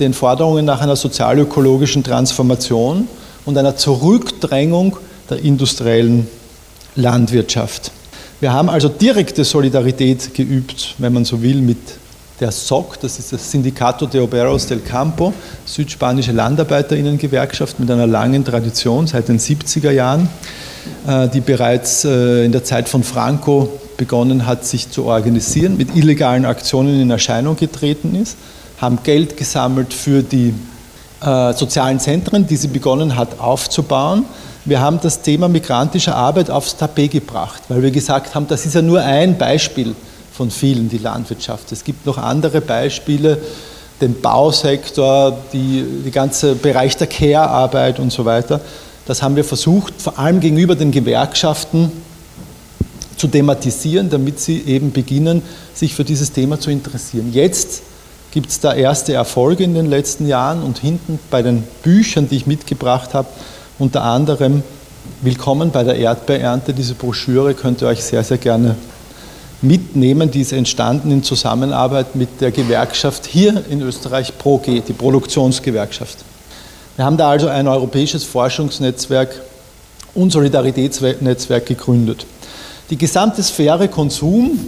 den 0.00 0.14
Forderungen 0.14 0.64
nach 0.64 0.80
einer 0.80 0.96
sozialökologischen 0.96 2.02
Transformation 2.02 3.06
und 3.48 3.56
einer 3.56 3.76
Zurückdrängung 3.76 4.98
der 5.30 5.42
industriellen 5.42 6.26
Landwirtschaft. 6.96 7.90
Wir 8.40 8.52
haben 8.52 8.68
also 8.68 8.90
direkte 8.90 9.42
Solidarität 9.42 10.34
geübt, 10.34 10.96
wenn 10.98 11.14
man 11.14 11.24
so 11.24 11.40
will, 11.40 11.62
mit 11.62 11.78
der 12.40 12.52
SOC, 12.52 13.00
das 13.00 13.18
ist 13.18 13.32
das 13.32 13.50
Sindicato 13.50 14.04
de 14.04 14.20
Oberos 14.20 14.66
del 14.66 14.80
Campo, 14.80 15.32
südspanische 15.64 16.32
Landarbeiterinnengewerkschaft 16.32 17.80
mit 17.80 17.90
einer 17.90 18.06
langen 18.06 18.44
Tradition 18.44 19.06
seit 19.06 19.28
den 19.28 19.38
70er 19.38 19.92
Jahren, 19.92 20.28
äh, 21.06 21.26
die 21.28 21.40
bereits 21.40 22.04
äh, 22.04 22.44
in 22.44 22.52
der 22.52 22.64
Zeit 22.64 22.86
von 22.86 23.02
Franco 23.02 23.80
begonnen 23.96 24.44
hat, 24.44 24.66
sich 24.66 24.90
zu 24.90 25.06
organisieren, 25.06 25.78
mit 25.78 25.96
illegalen 25.96 26.44
Aktionen 26.44 27.00
in 27.00 27.10
Erscheinung 27.10 27.56
getreten 27.56 28.14
ist, 28.14 28.36
haben 28.78 28.98
Geld 29.02 29.38
gesammelt 29.38 29.94
für 29.94 30.22
die 30.22 30.52
äh, 31.20 31.52
sozialen 31.52 32.00
Zentren, 32.00 32.46
die 32.46 32.56
sie 32.56 32.68
begonnen 32.68 33.16
hat 33.16 33.40
aufzubauen. 33.40 34.24
Wir 34.64 34.80
haben 34.80 35.00
das 35.02 35.22
Thema 35.22 35.48
migrantischer 35.48 36.14
Arbeit 36.14 36.50
aufs 36.50 36.76
Tapet 36.76 37.10
gebracht, 37.10 37.62
weil 37.68 37.82
wir 37.82 37.90
gesagt 37.90 38.34
haben, 38.34 38.46
das 38.46 38.66
ist 38.66 38.74
ja 38.74 38.82
nur 38.82 39.00
ein 39.00 39.38
Beispiel 39.38 39.94
von 40.32 40.50
vielen, 40.50 40.88
die 40.88 40.98
Landwirtschaft. 40.98 41.72
Es 41.72 41.82
gibt 41.82 42.06
noch 42.06 42.18
andere 42.18 42.60
Beispiele, 42.60 43.38
den 44.00 44.20
Bausektor, 44.20 45.36
die, 45.52 45.84
die 46.04 46.10
ganze 46.10 46.54
Bereich 46.54 46.96
der 46.96 47.08
Care-Arbeit 47.08 47.98
und 47.98 48.12
so 48.12 48.24
weiter. 48.24 48.60
Das 49.06 49.22
haben 49.22 49.36
wir 49.36 49.44
versucht, 49.44 49.94
vor 50.00 50.18
allem 50.18 50.38
gegenüber 50.38 50.76
den 50.76 50.92
Gewerkschaften 50.92 51.90
zu 53.16 53.26
thematisieren, 53.26 54.10
damit 54.10 54.38
sie 54.38 54.62
eben 54.66 54.92
beginnen, 54.92 55.42
sich 55.74 55.94
für 55.94 56.04
dieses 56.04 56.30
Thema 56.30 56.60
zu 56.60 56.70
interessieren. 56.70 57.30
Jetzt 57.32 57.82
gibt 58.30 58.50
es 58.50 58.60
da 58.60 58.74
erste 58.74 59.12
Erfolge 59.12 59.64
in 59.64 59.74
den 59.74 59.86
letzten 59.86 60.26
Jahren 60.26 60.62
und 60.62 60.78
hinten 60.78 61.18
bei 61.30 61.42
den 61.42 61.64
Büchern, 61.82 62.28
die 62.28 62.36
ich 62.36 62.46
mitgebracht 62.46 63.14
habe, 63.14 63.28
unter 63.78 64.02
anderem 64.02 64.62
Willkommen 65.22 65.70
bei 65.70 65.84
der 65.84 65.96
Erdbeerernte. 65.96 66.74
Diese 66.74 66.94
Broschüre 66.94 67.54
könnt 67.54 67.82
ihr 67.82 67.88
euch 67.88 68.04
sehr, 68.04 68.22
sehr 68.22 68.38
gerne 68.38 68.76
mitnehmen. 69.62 70.30
Die 70.30 70.42
ist 70.42 70.52
entstanden 70.52 71.10
in 71.10 71.22
Zusammenarbeit 71.22 72.14
mit 72.14 72.40
der 72.40 72.52
Gewerkschaft 72.52 73.26
hier 73.26 73.64
in 73.68 73.80
Österreich 73.80 74.36
ProG, 74.38 74.84
die 74.86 74.92
Produktionsgewerkschaft. 74.92 76.18
Wir 76.96 77.04
haben 77.04 77.16
da 77.16 77.30
also 77.30 77.48
ein 77.48 77.66
europäisches 77.66 78.24
Forschungsnetzwerk 78.24 79.40
und 80.14 80.30
Solidaritätsnetzwerk 80.30 81.66
gegründet. 81.66 82.26
Die 82.90 82.98
gesamte 82.98 83.42
Sphäre 83.42 83.88
Konsum 83.88 84.58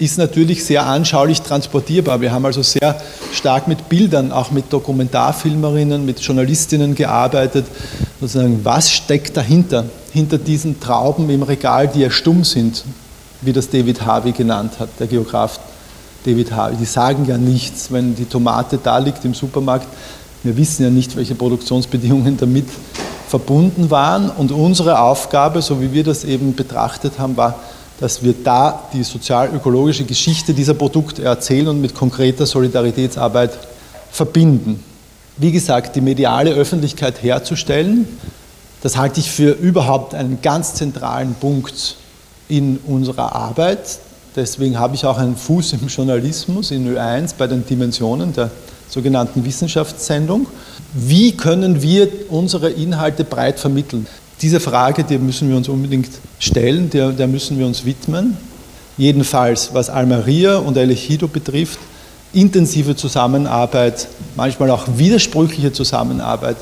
ist 0.00 0.16
natürlich 0.16 0.64
sehr 0.64 0.86
anschaulich 0.86 1.42
transportierbar. 1.42 2.22
Wir 2.22 2.32
haben 2.32 2.46
also 2.46 2.62
sehr 2.62 2.98
stark 3.32 3.68
mit 3.68 3.90
Bildern, 3.90 4.32
auch 4.32 4.50
mit 4.50 4.72
Dokumentarfilmerinnen, 4.72 6.06
mit 6.06 6.20
Journalistinnen 6.20 6.94
gearbeitet. 6.94 7.66
Sozusagen, 8.18 8.64
was 8.64 8.90
steckt 8.90 9.36
dahinter, 9.36 9.84
hinter 10.12 10.38
diesen 10.38 10.80
Trauben 10.80 11.28
im 11.28 11.42
Regal, 11.42 11.86
die 11.86 12.00
ja 12.00 12.10
stumm 12.10 12.44
sind, 12.44 12.82
wie 13.42 13.52
das 13.52 13.68
David 13.68 14.00
Harvey 14.00 14.32
genannt 14.32 14.72
hat, 14.78 14.88
der 14.98 15.06
Geograf 15.06 15.60
David 16.24 16.50
Harvey. 16.50 16.76
Die 16.76 16.86
sagen 16.86 17.26
ja 17.26 17.36
nichts, 17.36 17.92
wenn 17.92 18.14
die 18.14 18.24
Tomate 18.24 18.78
da 18.82 18.96
liegt 18.96 19.24
im 19.26 19.34
Supermarkt. 19.34 19.86
Wir 20.42 20.56
wissen 20.56 20.82
ja 20.82 20.90
nicht, 20.90 21.14
welche 21.14 21.34
Produktionsbedingungen 21.34 22.38
damit 22.38 22.66
verbunden 23.28 23.90
waren. 23.90 24.30
Und 24.30 24.50
unsere 24.50 24.98
Aufgabe, 24.98 25.60
so 25.60 25.82
wie 25.82 25.92
wir 25.92 26.04
das 26.04 26.24
eben 26.24 26.54
betrachtet 26.54 27.18
haben, 27.18 27.36
war, 27.36 27.56
dass 28.00 28.22
wir 28.22 28.34
da 28.42 28.88
die 28.92 29.04
sozial-ökologische 29.04 30.04
Geschichte 30.04 30.54
dieser 30.54 30.74
Produkte 30.74 31.22
erzählen 31.22 31.68
und 31.68 31.80
mit 31.80 31.94
konkreter 31.94 32.46
Solidaritätsarbeit 32.46 33.52
verbinden. 34.10 34.82
Wie 35.36 35.52
gesagt, 35.52 35.96
die 35.96 36.00
mediale 36.00 36.52
Öffentlichkeit 36.52 37.22
herzustellen, 37.22 38.08
das 38.82 38.96
halte 38.96 39.20
ich 39.20 39.30
für 39.30 39.50
überhaupt 39.52 40.14
einen 40.14 40.40
ganz 40.40 40.74
zentralen 40.74 41.34
Punkt 41.34 41.96
in 42.48 42.78
unserer 42.86 43.34
Arbeit. 43.34 43.98
Deswegen 44.34 44.78
habe 44.78 44.94
ich 44.94 45.04
auch 45.04 45.18
einen 45.18 45.36
Fuß 45.36 45.74
im 45.74 45.86
Journalismus 45.86 46.70
in 46.70 46.88
Ö1 46.94 47.34
bei 47.36 47.46
den 47.46 47.66
Dimensionen 47.66 48.32
der 48.32 48.50
sogenannten 48.88 49.44
Wissenschaftssendung. 49.44 50.46
Wie 50.94 51.36
können 51.36 51.82
wir 51.82 52.08
unsere 52.30 52.70
Inhalte 52.70 53.24
breit 53.24 53.60
vermitteln? 53.60 54.06
Diese 54.42 54.60
Frage, 54.60 55.04
die 55.04 55.18
müssen 55.18 55.48
wir 55.48 55.56
uns 55.56 55.68
unbedingt 55.68 56.08
stellen, 56.38 56.90
der, 56.90 57.10
der 57.10 57.26
müssen 57.26 57.58
wir 57.58 57.66
uns 57.66 57.84
widmen. 57.84 58.36
Jedenfalls, 58.96 59.70
was 59.72 59.90
Almeria 59.90 60.56
und 60.58 60.76
El 60.76 60.90
Ejido 60.90 61.28
betrifft, 61.28 61.78
intensive 62.32 62.96
Zusammenarbeit, 62.96 64.08
manchmal 64.36 64.70
auch 64.70 64.86
widersprüchliche 64.96 65.72
Zusammenarbeit 65.72 66.56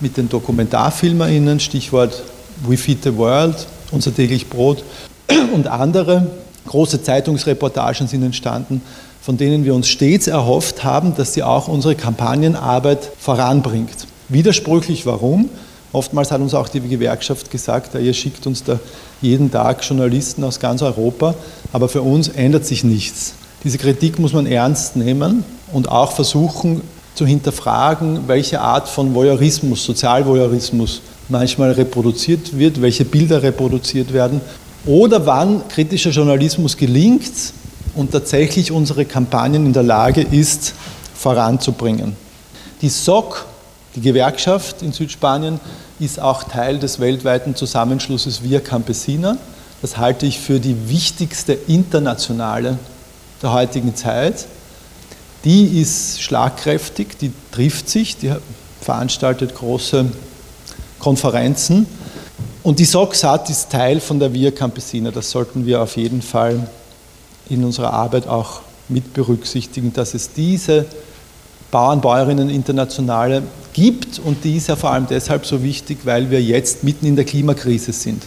mit 0.00 0.16
den 0.16 0.28
DokumentarfilmerInnen, 0.28 1.60
Stichwort 1.60 2.22
We 2.66 2.76
Feed 2.76 3.02
the 3.04 3.16
World, 3.16 3.66
unser 3.90 4.14
täglich 4.14 4.48
Brot 4.48 4.82
und 5.54 5.66
andere. 5.66 6.26
Große 6.66 7.02
Zeitungsreportagen 7.02 8.06
sind 8.06 8.22
entstanden 8.22 8.82
von 9.22 9.36
denen 9.36 9.64
wir 9.64 9.72
uns 9.74 9.88
stets 9.88 10.26
erhofft 10.26 10.82
haben, 10.82 11.14
dass 11.14 11.32
sie 11.32 11.44
auch 11.44 11.68
unsere 11.68 11.94
Kampagnenarbeit 11.94 13.08
voranbringt. 13.20 14.08
Widersprüchlich 14.28 15.06
warum? 15.06 15.48
Oftmals 15.92 16.30
hat 16.30 16.40
uns 16.40 16.54
auch 16.54 16.68
die 16.68 16.80
Gewerkschaft 16.80 17.50
gesagt, 17.50 17.94
ihr 17.94 18.14
schickt 18.14 18.46
uns 18.46 18.64
da 18.64 18.78
jeden 19.20 19.50
Tag 19.50 19.84
Journalisten 19.84 20.42
aus 20.42 20.58
ganz 20.58 20.80
Europa, 20.80 21.34
aber 21.72 21.88
für 21.88 22.02
uns 22.02 22.28
ändert 22.28 22.64
sich 22.64 22.82
nichts. 22.82 23.34
Diese 23.62 23.78
Kritik 23.78 24.18
muss 24.18 24.32
man 24.32 24.46
ernst 24.46 24.96
nehmen 24.96 25.44
und 25.72 25.88
auch 25.88 26.12
versuchen, 26.12 26.80
zu 27.14 27.26
hinterfragen, 27.26 28.26
welche 28.26 28.60
Art 28.60 28.88
von 28.88 29.14
Voyeurismus, 29.14 29.84
Sozialvoyeurismus 29.84 31.02
manchmal 31.28 31.72
reproduziert 31.72 32.58
wird, 32.58 32.80
welche 32.80 33.04
Bilder 33.04 33.42
reproduziert 33.42 34.12
werden 34.12 34.40
oder 34.86 35.26
wann 35.26 35.68
kritischer 35.68 36.10
Journalismus 36.10 36.76
gelingt 36.76 37.32
und 37.94 38.12
tatsächlich 38.12 38.72
unsere 38.72 39.04
Kampagnen 39.04 39.66
in 39.66 39.72
der 39.72 39.82
Lage 39.82 40.22
ist, 40.22 40.74
voranzubringen. 41.14 42.16
Die 42.80 42.88
SOC, 42.88 43.46
die 43.94 44.00
Gewerkschaft 44.00 44.82
in 44.82 44.92
Südspanien, 44.92 45.60
ist 46.00 46.20
auch 46.20 46.44
Teil 46.44 46.78
des 46.78 47.00
weltweiten 47.00 47.54
Zusammenschlusses 47.54 48.42
Via 48.42 48.60
Campesina. 48.60 49.36
Das 49.82 49.98
halte 49.98 50.26
ich 50.26 50.38
für 50.38 50.60
die 50.60 50.88
wichtigste 50.88 51.52
internationale 51.52 52.78
der 53.42 53.52
heutigen 53.52 53.94
Zeit. 53.94 54.46
Die 55.44 55.80
ist 55.80 56.22
schlagkräftig, 56.22 57.18
die 57.20 57.32
trifft 57.50 57.88
sich, 57.88 58.16
die 58.16 58.32
veranstaltet 58.80 59.54
große 59.54 60.06
Konferenzen. 60.98 61.86
Und 62.62 62.78
die 62.78 62.84
SOCSAT 62.84 63.50
ist 63.50 63.70
Teil 63.70 63.98
von 63.98 64.20
der 64.20 64.32
Via 64.32 64.52
Campesina. 64.52 65.10
Das 65.10 65.30
sollten 65.30 65.66
wir 65.66 65.82
auf 65.82 65.96
jeden 65.96 66.22
Fall 66.22 66.68
in 67.48 67.64
unserer 67.64 67.92
Arbeit 67.92 68.28
auch 68.28 68.60
mit 68.88 69.12
berücksichtigen, 69.14 69.92
dass 69.92 70.14
es 70.14 70.32
diese 70.32 70.86
Bauern, 71.72 72.00
Bäuerinnen 72.00 72.50
Internationale 72.50 73.42
gibt 73.72 74.18
und 74.18 74.44
die 74.44 74.56
ist 74.56 74.68
ja 74.68 74.76
vor 74.76 74.90
allem 74.90 75.06
deshalb 75.08 75.46
so 75.46 75.62
wichtig, 75.62 75.98
weil 76.04 76.30
wir 76.30 76.42
jetzt 76.42 76.84
mitten 76.84 77.06
in 77.06 77.16
der 77.16 77.24
Klimakrise 77.24 77.92
sind. 77.92 78.22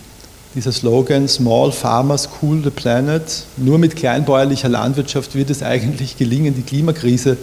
Dieser 0.56 0.72
Slogan 0.72 1.28
Small 1.28 1.72
Farmers 1.72 2.30
Cool 2.42 2.62
the 2.64 2.70
Planet, 2.70 3.22
nur 3.58 3.78
mit 3.78 3.96
kleinbäuerlicher 3.96 4.70
Landwirtschaft 4.70 5.36
wird 5.36 5.50
es 5.50 5.62
eigentlich 5.62 6.18
gelingen, 6.18 6.56
die 6.56 6.62
Klimakrise 6.62 7.38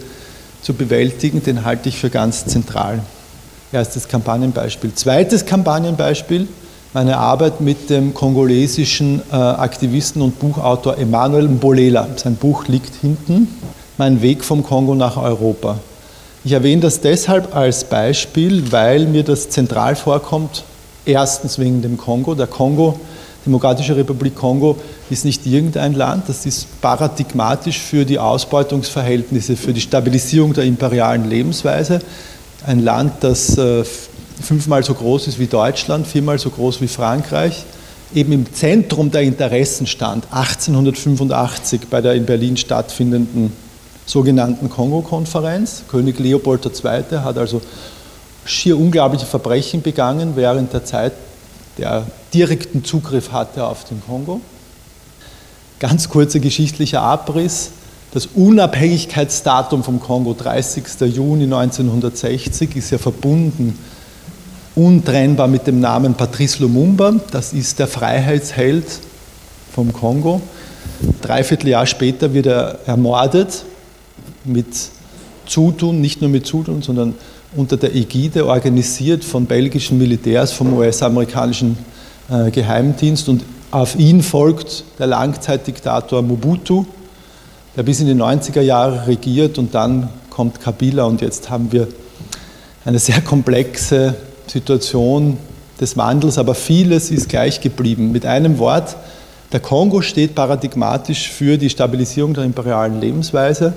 zu 0.63 0.73
bewältigen, 0.73 1.43
den 1.43 1.63
halte 1.63 1.89
ich 1.89 1.97
für 1.97 2.09
ganz 2.09 2.45
zentral. 2.45 3.03
Erstes 3.71 4.07
Kampagnenbeispiel. 4.07 4.93
Zweites 4.95 5.45
Kampagnenbeispiel, 5.45 6.47
meine 6.93 7.17
Arbeit 7.17 7.61
mit 7.61 7.89
dem 7.89 8.13
kongolesischen 8.13 9.21
äh, 9.31 9.35
Aktivisten 9.35 10.21
und 10.21 10.39
Buchautor 10.39 10.97
Emmanuel 10.97 11.47
Mbolela. 11.47 12.07
Sein 12.15 12.35
Buch 12.35 12.67
liegt 12.67 12.95
hinten, 13.01 13.47
Mein 13.97 14.21
Weg 14.23 14.43
vom 14.43 14.63
Kongo 14.63 14.95
nach 14.95 15.17
Europa. 15.17 15.77
Ich 16.45 16.51
erwähne 16.51 16.81
das 16.81 16.99
deshalb 16.99 17.55
als 17.55 17.85
Beispiel, 17.85 18.69
weil 18.69 19.05
mir 19.05 19.23
das 19.23 19.49
zentral 19.49 19.95
vorkommt. 19.95 20.63
Erstens 21.05 21.57
wegen 21.57 21.81
dem 21.81 21.97
Kongo. 21.97 22.35
Der 22.35 22.47
Kongo, 22.47 22.99
Demokratische 23.45 23.95
Republik 23.95 24.35
Kongo, 24.35 24.77
ist 25.09 25.23
nicht 25.23 25.45
irgendein 25.45 25.93
Land. 25.93 26.27
Das 26.27 26.45
ist 26.45 26.81
paradigmatisch 26.81 27.79
für 27.79 28.03
die 28.03 28.19
Ausbeutungsverhältnisse, 28.19 29.55
für 29.55 29.71
die 29.71 29.79
Stabilisierung 29.79 30.53
der 30.53 30.65
imperialen 30.65 31.29
Lebensweise. 31.29 32.01
Ein 32.67 32.79
Land, 32.79 33.13
das 33.21 33.57
äh, 33.57 33.85
fünfmal 34.41 34.83
so 34.83 34.95
groß 34.95 35.27
ist 35.27 35.39
wie 35.39 35.47
Deutschland, 35.47 36.05
viermal 36.05 36.39
so 36.39 36.49
groß 36.49 36.81
wie 36.81 36.89
Frankreich, 36.89 37.63
eben 38.13 38.33
im 38.33 38.53
Zentrum 38.53 39.11
der 39.11 39.21
Interessen 39.21 39.87
stand, 39.87 40.25
1885 40.31 41.81
bei 41.89 42.01
der 42.01 42.15
in 42.15 42.25
Berlin 42.25 42.57
stattfindenden 42.57 43.53
sogenannten 44.05 44.69
Kongo-Konferenz. 44.69 45.83
König 45.89 46.19
Leopold 46.19 46.65
II. 46.65 47.17
hat 47.19 47.37
also 47.37 47.61
schier 48.45 48.77
unglaubliche 48.77 49.25
Verbrechen 49.25 49.81
begangen 49.81 50.35
während 50.35 50.73
der 50.73 50.85
Zeit, 50.85 51.13
der 51.77 52.05
direkten 52.33 52.83
Zugriff 52.83 53.31
hatte 53.31 53.65
auf 53.65 53.83
den 53.85 54.01
Kongo. 54.05 54.41
Ganz 55.79 56.09
kurzer 56.09 56.39
geschichtlicher 56.39 57.01
Abriss. 57.01 57.71
Das 58.11 58.27
Unabhängigkeitsdatum 58.27 59.83
vom 59.83 59.99
Kongo, 59.99 60.33
30. 60.33 60.83
Juni 61.13 61.45
1960, 61.45 62.75
ist 62.75 62.91
ja 62.91 62.97
verbunden 62.97 63.77
untrennbar 64.75 65.47
mit 65.47 65.67
dem 65.67 65.79
Namen 65.79 66.13
Patrice 66.13 66.61
Lumumba. 66.61 67.15
Das 67.31 67.53
ist 67.53 67.79
der 67.79 67.87
Freiheitsheld 67.87 68.85
vom 69.73 69.91
Kongo. 69.93 70.41
Dreiviertel 71.21 71.69
Jahr 71.69 71.85
später 71.85 72.33
wird 72.33 72.45
er 72.45 72.79
ermordet 72.85 73.65
mit 74.45 74.67
Zutun, 75.45 76.01
nicht 76.01 76.21
nur 76.21 76.29
mit 76.29 76.45
Zutun, 76.45 76.81
sondern 76.81 77.15
unter 77.55 77.77
der 77.77 77.95
Ägide 77.95 78.45
organisiert 78.45 79.23
von 79.23 79.45
belgischen 79.45 79.97
Militärs, 79.97 80.51
vom 80.51 80.73
US-amerikanischen 80.73 81.77
äh, 82.29 82.49
Geheimdienst 82.51 83.29
und 83.29 83.43
auf 83.71 83.97
ihn 83.97 84.21
folgt 84.21 84.83
der 84.99 85.07
Langzeitdiktator 85.07 86.21
Mobutu, 86.21 86.85
der 87.75 87.83
bis 87.83 87.99
in 87.99 88.07
die 88.07 88.13
90er 88.13 88.61
Jahre 88.61 89.07
regiert 89.07 89.57
und 89.57 89.73
dann 89.73 90.09
kommt 90.29 90.61
Kabila 90.61 91.05
und 91.05 91.21
jetzt 91.21 91.49
haben 91.49 91.71
wir 91.71 91.87
eine 92.85 92.99
sehr 92.99 93.21
komplexe 93.21 94.15
Situation 94.47 95.37
des 95.79 95.97
Wandels, 95.97 96.37
aber 96.37 96.55
vieles 96.55 97.11
ist 97.11 97.29
gleich 97.29 97.61
geblieben. 97.61 98.11
Mit 98.11 98.25
einem 98.25 98.59
Wort, 98.59 98.95
der 99.51 99.59
Kongo 99.59 100.01
steht 100.01 100.35
paradigmatisch 100.35 101.29
für 101.29 101.57
die 101.57 101.69
Stabilisierung 101.69 102.33
der 102.33 102.43
imperialen 102.43 102.99
Lebensweise 102.99 103.73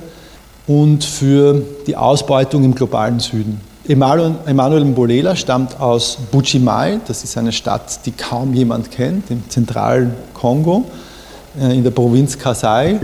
und 0.67 1.05
für 1.05 1.63
die 1.87 1.97
Ausbeutung 1.97 2.65
im 2.65 2.75
globalen 2.75 3.21
Süden. 3.21 3.61
Emmanuel 3.89 4.85
Mbolela 4.85 5.37
stammt 5.37 5.79
aus 5.79 6.19
Bujimai, 6.33 6.99
das 7.07 7.23
ist 7.23 7.39
eine 7.39 7.53
Stadt, 7.53 8.05
die 8.05 8.11
kaum 8.11 8.53
jemand 8.53 8.91
kennt, 8.91 9.31
im 9.31 9.49
zentralen 9.49 10.13
Kongo, 10.35 10.85
äh, 11.61 11.77
in 11.77 11.85
der 11.85 11.93
Provinz 11.93 12.37
Kasai. 12.37 12.99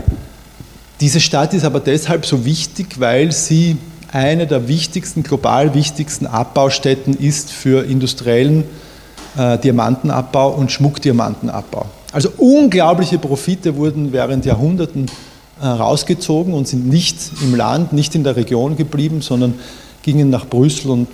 Diese 0.99 1.21
Stadt 1.21 1.53
ist 1.53 1.63
aber 1.63 1.79
deshalb 1.79 2.25
so 2.25 2.43
wichtig, 2.43 2.99
weil 2.99 3.31
sie 3.31 3.77
eine 4.11 4.45
der 4.45 4.67
wichtigsten, 4.67 5.23
global 5.23 5.73
wichtigsten 5.73 6.27
Abbaustätten 6.27 7.15
ist 7.15 7.51
für 7.51 7.85
industriellen 7.85 8.65
äh, 9.37 9.57
Diamantenabbau 9.57 10.51
und 10.51 10.71
Schmuckdiamantenabbau. 10.71 11.85
Also 12.11 12.29
unglaubliche 12.37 13.17
Profite 13.17 13.75
wurden 13.75 14.11
während 14.11 14.45
Jahrhunderten 14.45 15.07
rausgezogen 15.67 16.53
und 16.53 16.67
sind 16.67 16.87
nicht 16.87 17.17
im 17.41 17.55
Land, 17.55 17.93
nicht 17.93 18.15
in 18.15 18.23
der 18.23 18.35
Region 18.35 18.75
geblieben, 18.75 19.21
sondern 19.21 19.55
gingen 20.01 20.29
nach 20.29 20.45
Brüssel 20.45 20.91
und 20.91 21.07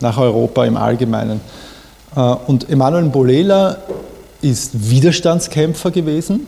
nach 0.00 0.18
Europa 0.18 0.64
im 0.64 0.76
Allgemeinen. 0.76 1.40
Äh, 2.14 2.20
und 2.20 2.68
Emmanuel 2.68 3.04
Bolela 3.04 3.78
ist 4.40 4.90
Widerstandskämpfer 4.90 5.90
gewesen 5.90 6.46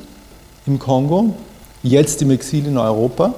im 0.67 0.79
Kongo, 0.79 1.35
jetzt 1.83 2.23
im 2.23 2.31
Exil 2.31 2.67
in 2.67 2.79
Europa, 2.79 3.35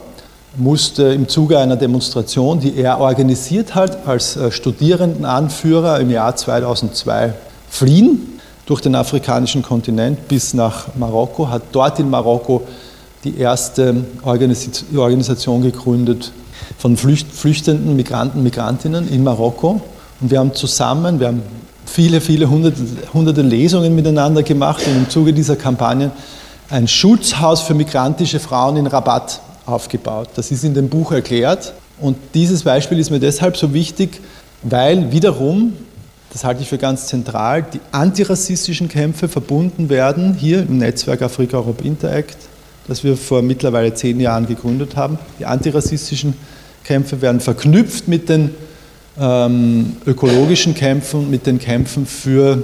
musste 0.57 1.05
im 1.05 1.29
Zuge 1.29 1.59
einer 1.59 1.77
Demonstration, 1.77 2.61
die 2.61 2.77
er 2.77 3.01
organisiert 3.01 3.75
hat, 3.75 4.07
als 4.07 4.37
äh, 4.37 4.51
Studierendenanführer 4.51 6.01
im 6.01 6.11
Jahr 6.11 6.37
2002 6.37 7.33
fliehen 7.71 8.39
durch 8.67 8.81
den 8.81 8.95
afrikanischen 8.95 9.63
Kontinent 9.63 10.29
bis 10.29 10.55
nach 10.55 10.89
Marokko, 10.95 11.49
hat 11.49 11.63
dort 11.73 11.99
in 11.99 12.11
Marokko 12.11 12.63
die 13.25 13.39
erste 13.39 14.05
Organisation 14.23 15.63
gegründet 15.63 16.33
von 16.79 16.97
flüchtenden 16.97 17.95
Migranten, 17.97 18.43
Migrantinnen 18.43 19.09
in 19.09 19.23
Marokko. 19.23 19.81
Und 20.21 20.31
wir 20.31 20.39
haben 20.39 20.55
zusammen, 20.55 21.21
wir 21.21 21.29
haben 21.29 21.43
viele, 21.87 22.21
viele 22.21 22.49
hunderte, 22.49 22.83
hunderte 23.13 23.43
Lesungen 23.43 23.95
miteinander 23.95 24.43
gemacht 24.43 24.87
und 24.87 24.97
im 24.97 25.11
Zuge 25.11 25.33
dieser 25.33 25.57
Kampagne 25.57 26.11
ein 26.71 26.89
Schutzhaus 26.89 27.61
für 27.61 27.75
migrantische 27.75 28.41
Frauen 28.41 28.77
in 28.77 28.87
Rabat 28.87 29.41
aufgebaut. 29.67 30.31
Das 30.35 30.51
ist 30.51 30.65
in 30.65 30.75
dem 30.75 30.89
Buch 30.89 31.13
erklärt. 31.13 31.75
Und 32.01 32.17
dieses 32.35 32.63
Beispiel 32.63 32.99
ist 32.99 33.11
mir 33.11 33.21
deshalb 33.21 33.57
so 33.57 33.75
wichtig, 33.75 34.21
weil 34.63 35.13
wiederum, 35.13 35.75
das 36.33 36.45
halte 36.45 36.63
ich 36.63 36.69
für 36.69 36.79
ganz 36.79 37.07
zentral, 37.07 37.63
die 37.63 37.81
antirassistischen 37.93 38.89
Kämpfe 38.89 39.29
verbunden 39.29 39.89
werden, 39.89 40.35
hier 40.35 40.61
im 40.61 40.79
Netzwerk 40.79 41.23
Afrika 41.23 41.59
Europe 41.59 41.85
Interact, 41.85 42.37
das 42.89 43.05
wir 43.05 43.17
vor 43.17 43.43
mittlerweile 43.43 43.95
zehn 43.95 44.21
Jahren 44.21 44.47
gegründet 44.47 44.97
haben. 44.97 45.19
Die 45.39 45.47
antirassistischen 45.47 46.35
Kämpfe 46.85 47.21
werden 47.23 47.41
verknüpft 47.41 48.09
mit 48.09 48.29
den 48.29 48.51
ähm, 49.19 49.97
ökologischen 50.07 50.75
Kämpfen, 50.75 51.31
mit 51.31 51.47
den 51.47 51.59
Kämpfen 51.59 52.07
für 52.07 52.63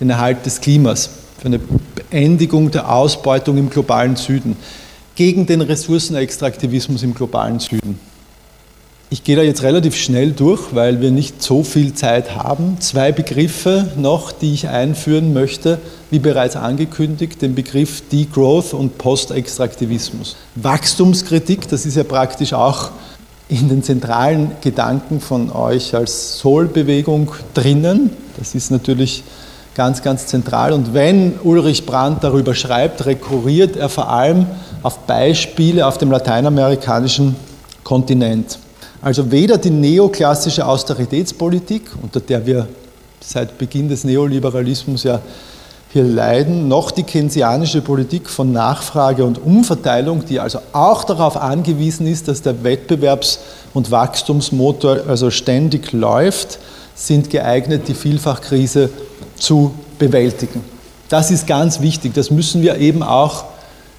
den 0.00 0.10
Erhalt 0.10 0.44
des 0.44 0.60
Klimas, 0.60 1.10
für 1.38 1.46
eine 1.46 1.58
Beendigung 1.58 2.70
der 2.70 2.90
Ausbeutung 2.92 3.56
im 3.58 3.70
globalen 3.70 4.16
Süden, 4.16 4.56
gegen 5.14 5.46
den 5.46 5.60
Ressourcenextraktivismus 5.60 7.02
im 7.02 7.14
globalen 7.14 7.58
Süden. 7.58 7.98
Ich 9.08 9.22
gehe 9.22 9.36
da 9.36 9.42
jetzt 9.42 9.62
relativ 9.62 9.94
schnell 9.94 10.32
durch, 10.32 10.74
weil 10.74 11.00
wir 11.00 11.12
nicht 11.12 11.40
so 11.40 11.62
viel 11.62 11.94
Zeit 11.94 12.34
haben. 12.34 12.78
Zwei 12.80 13.12
Begriffe 13.12 13.92
noch, 13.96 14.32
die 14.32 14.52
ich 14.52 14.68
einführen 14.68 15.32
möchte, 15.32 15.78
wie 16.10 16.18
bereits 16.18 16.56
angekündigt, 16.56 17.40
den 17.40 17.54
Begriff 17.54 18.02
Degrowth 18.10 18.74
und 18.74 18.98
Postextraktivismus. 18.98 20.34
Wachstumskritik, 20.56 21.68
das 21.68 21.86
ist 21.86 21.96
ja 21.96 22.02
praktisch 22.02 22.52
auch 22.52 22.90
in 23.48 23.68
den 23.68 23.84
zentralen 23.84 24.50
Gedanken 24.60 25.20
von 25.20 25.52
euch 25.52 25.94
als 25.94 26.40
Soul-Bewegung 26.40 27.30
drinnen. 27.54 28.10
Das 28.36 28.56
ist 28.56 28.72
natürlich 28.72 29.22
ganz, 29.76 30.02
ganz 30.02 30.26
zentral. 30.26 30.72
Und 30.72 30.94
wenn 30.94 31.38
Ulrich 31.44 31.86
Brandt 31.86 32.24
darüber 32.24 32.56
schreibt, 32.56 33.06
rekurriert 33.06 33.76
er 33.76 33.88
vor 33.88 34.10
allem 34.10 34.46
auf 34.82 34.98
Beispiele 35.06 35.86
auf 35.86 35.96
dem 35.96 36.10
lateinamerikanischen 36.10 37.36
Kontinent. 37.84 38.58
Also 39.02 39.30
weder 39.30 39.58
die 39.58 39.70
neoklassische 39.70 40.66
Austeritätspolitik, 40.66 41.82
unter 42.02 42.20
der 42.20 42.46
wir 42.46 42.66
seit 43.20 43.58
Beginn 43.58 43.88
des 43.88 44.04
Neoliberalismus 44.04 45.04
ja 45.04 45.20
hier 45.92 46.04
leiden, 46.04 46.68
noch 46.68 46.90
die 46.90 47.04
keynesianische 47.04 47.80
Politik 47.80 48.28
von 48.28 48.52
Nachfrage 48.52 49.24
und 49.24 49.38
Umverteilung, 49.38 50.24
die 50.26 50.40
also 50.40 50.58
auch 50.72 51.04
darauf 51.04 51.36
angewiesen 51.36 52.06
ist, 52.06 52.28
dass 52.28 52.42
der 52.42 52.54
Wettbewerbs- 52.64 53.38
und 53.72 53.90
Wachstumsmotor 53.90 55.00
also 55.08 55.30
ständig 55.30 55.92
läuft, 55.92 56.58
sind 56.94 57.30
geeignet, 57.30 57.88
die 57.88 57.94
Vielfachkrise 57.94 58.90
zu 59.36 59.74
bewältigen. 59.98 60.62
Das 61.08 61.30
ist 61.30 61.46
ganz 61.46 61.80
wichtig. 61.80 62.14
Das 62.14 62.30
müssen 62.30 62.62
wir 62.62 62.78
eben 62.78 63.02
auch 63.02 63.44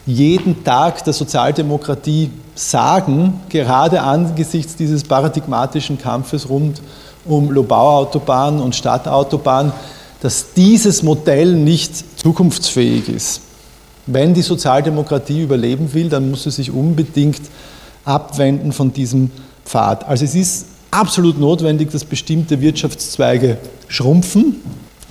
jeden 0.08 0.63
Tag 0.63 1.04
der 1.04 1.13
Sozialdemokratie 1.13 2.32
sagen, 2.56 3.41
gerade 3.50 4.02
angesichts 4.02 4.76
dieses 4.76 5.04
paradigmatischen 5.04 6.00
Kampfes 6.00 6.50
rund 6.50 6.82
um 7.26 7.52
Lobauautobahn 7.52 8.62
und 8.62 8.74
Stadtautobahn, 8.74 9.74
dass 10.22 10.54
dieses 10.54 11.04
Modell 11.04 11.54
nicht 11.54 12.20
zukunftsfähig 12.20 13.10
ist. 13.10 13.41
Wenn 14.08 14.34
die 14.34 14.41
Sozialdemokratie 14.41 15.41
überleben 15.41 15.93
will, 15.93 16.08
dann 16.08 16.32
muss 16.32 16.43
sie 16.43 16.52
sich 16.52 16.72
unbedingt 16.72 17.41
abwenden 18.06 18.72
von 18.72 18.93
diesem 18.93 19.30
Pfad. 19.65 20.08
Also 20.08 20.24
es 20.24 20.34
ist 20.34 20.67
absolut 20.89 21.38
notwendig, 21.38 21.91
dass 21.91 22.06
bestimmte 22.06 22.62
Wirtschaftszweige 22.62 23.58
schrumpfen. 23.89 24.62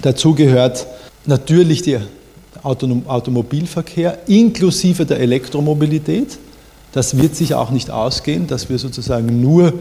Dazu 0.00 0.35
gehört 0.35 0.87
natürlich 1.26 1.82
der 1.82 2.00
Automobilverkehr 2.66 4.18
inklusive 4.26 5.07
der 5.07 5.20
Elektromobilität. 5.20 6.38
Das 6.92 7.16
wird 7.16 7.37
sich 7.37 7.55
auch 7.55 7.70
nicht 7.70 7.90
ausgehen, 7.90 8.46
dass 8.46 8.68
wir 8.68 8.79
sozusagen 8.79 9.40
nur 9.40 9.72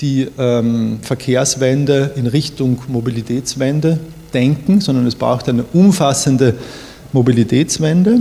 die 0.00 0.28
ähm, 0.38 0.98
Verkehrswende 1.02 2.12
in 2.16 2.26
Richtung 2.26 2.78
Mobilitätswende 2.88 3.98
denken, 4.32 4.80
sondern 4.80 5.06
es 5.06 5.14
braucht 5.14 5.48
eine 5.48 5.64
umfassende 5.72 6.54
Mobilitätswende. 7.12 8.20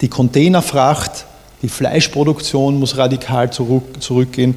Die 0.00 0.08
Containerfracht, 0.08 1.26
die 1.62 1.68
Fleischproduktion 1.68 2.78
muss 2.78 2.96
radikal 2.96 3.52
zurück, 3.52 4.00
zurückgehen, 4.00 4.54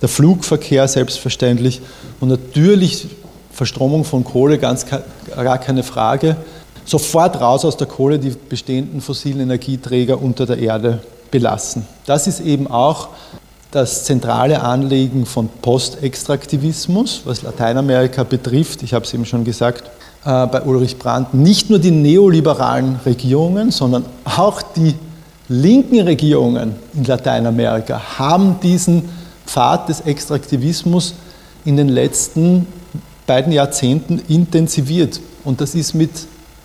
der 0.00 0.08
Flugverkehr 0.08 0.88
selbstverständlich 0.88 1.80
und 2.20 2.28
natürlich 2.28 3.08
Verstromung 3.52 4.04
von 4.04 4.24
Kohle, 4.24 4.58
ganz 4.58 4.86
gar 5.36 5.58
keine 5.58 5.82
Frage. 5.82 6.36
Sofort 6.84 7.40
raus 7.40 7.64
aus 7.64 7.76
der 7.76 7.86
Kohle, 7.86 8.18
die 8.18 8.30
bestehenden 8.30 9.00
fossilen 9.00 9.40
Energieträger 9.40 10.20
unter 10.20 10.46
der 10.46 10.58
Erde 10.58 11.02
belassen. 11.30 11.86
Das 12.06 12.26
ist 12.26 12.40
eben 12.40 12.66
auch 12.66 13.08
das 13.70 14.04
zentrale 14.04 14.62
Anliegen 14.62 15.26
von 15.26 15.48
Postextraktivismus, 15.48 17.22
was 17.24 17.42
Lateinamerika 17.42 18.24
betrifft. 18.24 18.82
Ich 18.82 18.94
habe 18.94 19.04
es 19.04 19.14
eben 19.14 19.24
schon 19.24 19.44
gesagt, 19.44 19.84
äh, 20.24 20.46
bei 20.46 20.62
Ulrich 20.62 20.98
Brandt, 20.98 21.34
nicht 21.34 21.70
nur 21.70 21.78
die 21.78 21.92
neoliberalen 21.92 22.98
Regierungen, 23.06 23.70
sondern 23.70 24.04
auch 24.24 24.60
die 24.62 24.94
linken 25.48 26.00
Regierungen 26.00 26.74
in 26.94 27.04
Lateinamerika 27.04 28.18
haben 28.18 28.58
diesen 28.62 29.08
Pfad 29.46 29.88
des 29.88 30.00
Extraktivismus 30.00 31.14
in 31.64 31.76
den 31.76 31.88
letzten 31.88 32.66
beiden 33.26 33.52
Jahrzehnten 33.52 34.20
intensiviert. 34.28 35.20
Und 35.44 35.60
das 35.60 35.74
ist 35.74 35.94
mit 35.94 36.10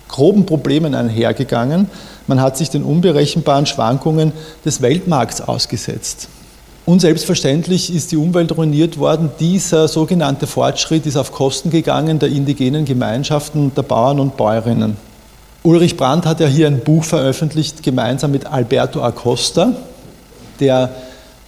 groben 0.08 0.46
Problemen 0.46 0.94
einhergegangen. 0.94 1.88
Man 2.26 2.40
hat 2.40 2.56
sich 2.56 2.70
den 2.70 2.82
unberechenbaren 2.84 3.66
Schwankungen 3.66 4.32
des 4.64 4.82
Weltmarkts 4.82 5.40
ausgesetzt. 5.40 6.28
Und 6.84 7.00
selbstverständlich 7.00 7.92
ist 7.92 8.12
die 8.12 8.16
Umwelt 8.16 8.56
ruiniert 8.56 8.98
worden. 8.98 9.30
Dieser 9.40 9.88
sogenannte 9.88 10.46
Fortschritt 10.46 11.04
ist 11.06 11.16
auf 11.16 11.32
Kosten 11.32 11.70
gegangen 11.70 12.20
der 12.20 12.28
indigenen 12.28 12.84
Gemeinschaften, 12.84 13.72
der 13.74 13.82
Bauern 13.82 14.20
und 14.20 14.36
Bäuerinnen. 14.36 14.96
Ulrich 15.64 15.96
Brandt 15.96 16.26
hat 16.26 16.38
ja 16.38 16.46
hier 16.46 16.68
ein 16.68 16.84
Buch 16.84 17.02
veröffentlicht, 17.02 17.82
gemeinsam 17.82 18.30
mit 18.30 18.46
Alberto 18.46 19.02
Acosta, 19.02 19.72
der 20.60 20.90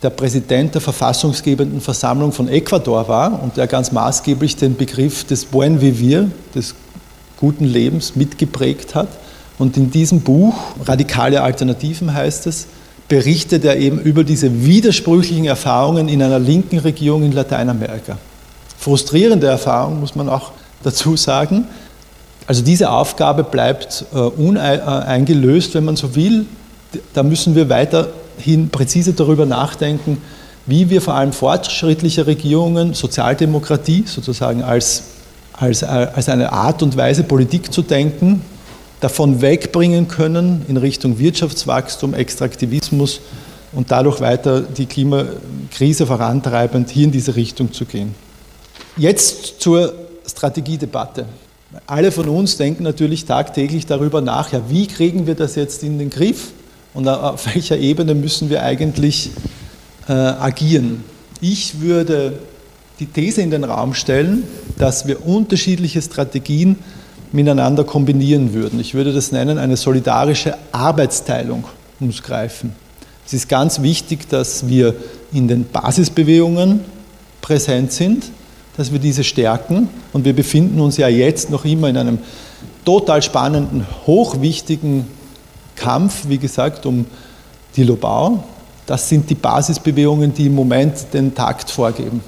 der 0.03 0.11
Präsident 0.11 0.75
der 0.75 0.81
verfassungsgebenden 0.81 1.81
Versammlung 1.81 2.33
von 2.33 2.49
Ecuador 2.49 3.09
war 3.09 3.43
und 3.43 3.57
der 3.57 3.67
ganz 3.67 3.91
maßgeblich 3.91 4.57
den 4.57 4.77
Begriff 4.77 5.25
des 5.25 5.45
Buen 5.45 5.81
Vivir, 5.81 6.31
des 6.55 6.75
guten 7.41 7.65
Lebens, 7.65 8.17
mitgeprägt 8.17 8.95
hat. 8.95 9.09
Und 9.59 9.77
in 9.77 9.91
diesem 9.91 10.21
Buch, 10.21 10.55
Radikale 10.85 11.43
Alternativen 11.43 12.13
heißt 12.15 12.47
es, 12.47 12.67
berichtet 13.09 13.65
er 13.65 13.77
eben 13.79 13.99
über 14.01 14.23
diese 14.23 14.65
widersprüchlichen 14.65 15.47
Erfahrungen 15.47 16.09
in 16.09 16.23
einer 16.23 16.39
linken 16.39 16.79
Regierung 16.79 17.23
in 17.23 17.33
Lateinamerika. 17.33 18.19
Frustrierende 18.79 19.47
Erfahrung, 19.47 20.01
muss 20.01 20.15
man 20.15 20.29
auch 20.29 20.53
dazu 20.83 21.17
sagen. 21.17 21.67
Also 22.47 22.63
diese 22.63 22.91
Aufgabe 22.91 23.45
bleibt 23.45 24.05
äh, 24.15 24.19
uneingelöst, 24.19 25.75
wenn 25.75 25.85
man 25.85 25.97
so 25.97 26.15
will. 26.15 26.47
Da 27.13 27.23
müssen 27.23 27.55
wir 27.55 27.69
weiterhin 27.69 28.71
präzise 28.71 29.13
darüber 29.13 29.45
nachdenken, 29.45 30.23
wie 30.67 30.91
wir 30.91 31.03
vor 31.03 31.15
allem 31.15 31.33
fortschrittliche 31.33 32.27
Regierungen, 32.27 32.95
Sozialdemokratie 32.95 34.05
sozusagen 34.07 34.63
als, 34.63 35.03
als, 35.59 35.83
als 35.83 36.29
eine 36.29 36.53
Art 36.53 36.83
und 36.83 36.97
Weise 36.97 37.25
Politik 37.25 37.73
zu 37.73 37.83
denken, 37.83 38.43
davon 39.01 39.41
wegbringen 39.41 40.09
können 40.09 40.65
in 40.69 40.77
Richtung 40.77 41.19
Wirtschaftswachstum, 41.19 42.15
Extraktivismus 42.15 43.21
und 43.73 43.91
dadurch 43.91 44.21
weiter 44.21 44.61
die 44.63 44.87
Klimakrise 44.87 46.07
vorantreibend 46.07 46.91
hier 46.91 47.05
in 47.05 47.13
diese 47.13 47.37
Richtung 47.37 47.73
zu 47.73 47.85
gehen. 47.85 48.15
Jetzt 48.97 49.61
zur 49.61 49.95
Strategiedebatte. 50.27 51.27
Alle 51.87 52.11
von 52.13 52.29
uns 52.29 52.57
denken 52.57 52.83
natürlich 52.83 53.25
tagtäglich 53.25 53.87
darüber 53.87 54.21
nach, 54.21 54.53
ja, 54.53 54.63
wie 54.69 54.87
kriegen 54.87 55.27
wir 55.27 55.35
das 55.35 55.55
jetzt 55.55 55.83
in 55.83 55.99
den 55.99 56.11
Griff 56.11 56.53
und 56.95 57.07
auf 57.07 57.47
welcher 57.55 57.77
Ebene 57.77 58.15
müssen 58.15 58.49
wir 58.49 58.63
eigentlich 58.63 59.31
äh, 60.09 60.13
agieren. 60.13 61.05
Ich 61.41 61.81
würde 61.81 62.39
die 63.01 63.07
These 63.07 63.43
in 63.43 63.51
den 63.51 63.65
Raum 63.65 63.95
stellen, 63.95 64.45
dass 64.77 65.07
wir 65.07 65.27
unterschiedliche 65.27 66.03
Strategien 66.03 66.77
miteinander 67.33 67.85
kombinieren 67.85 68.55
würden. 68.55 68.81
Ich 68.81 68.95
würde 68.95 69.13
das 69.13 69.33
nennen, 69.33 69.59
eine 69.59 69.77
solidarische 69.77 70.57
Arbeitsteilung 70.73 71.65
muss 72.01 72.23
greifen. 72.23 72.73
Es 73.27 73.33
ist 73.35 73.49
ganz 73.49 73.83
wichtig, 73.83 74.29
dass 74.29 74.69
wir 74.69 74.95
in 75.33 75.49
den 75.49 75.67
Basisbewegungen 75.69 76.81
präsent 77.41 77.93
sind, 77.93 78.25
dass 78.77 78.93
wir 78.93 78.99
diese 78.99 79.25
stärken. 79.25 79.89
Und 80.13 80.25
wir 80.25 80.33
befinden 80.35 80.81
uns 80.81 80.97
ja 80.97 81.09
jetzt 81.09 81.51
noch 81.51 81.65
immer 81.65 81.89
in 81.89 81.97
einem 81.97 82.19
total 82.85 83.21
spannenden, 83.23 83.87
hochwichtigen 84.07 85.07
Kampf, 85.77 86.29
wie 86.29 86.39
gesagt, 86.39 86.87
um 86.87 87.05
die 87.77 87.83
Lobau. 87.83 88.45
Das 88.87 89.09
sind 89.09 89.29
die 89.29 89.35
Basisbewegungen, 89.35 90.33
die 90.33 90.47
im 90.47 90.55
Moment 90.55 91.13
den 91.13 91.35
Takt 91.35 91.71
vorgeben. 91.71 92.23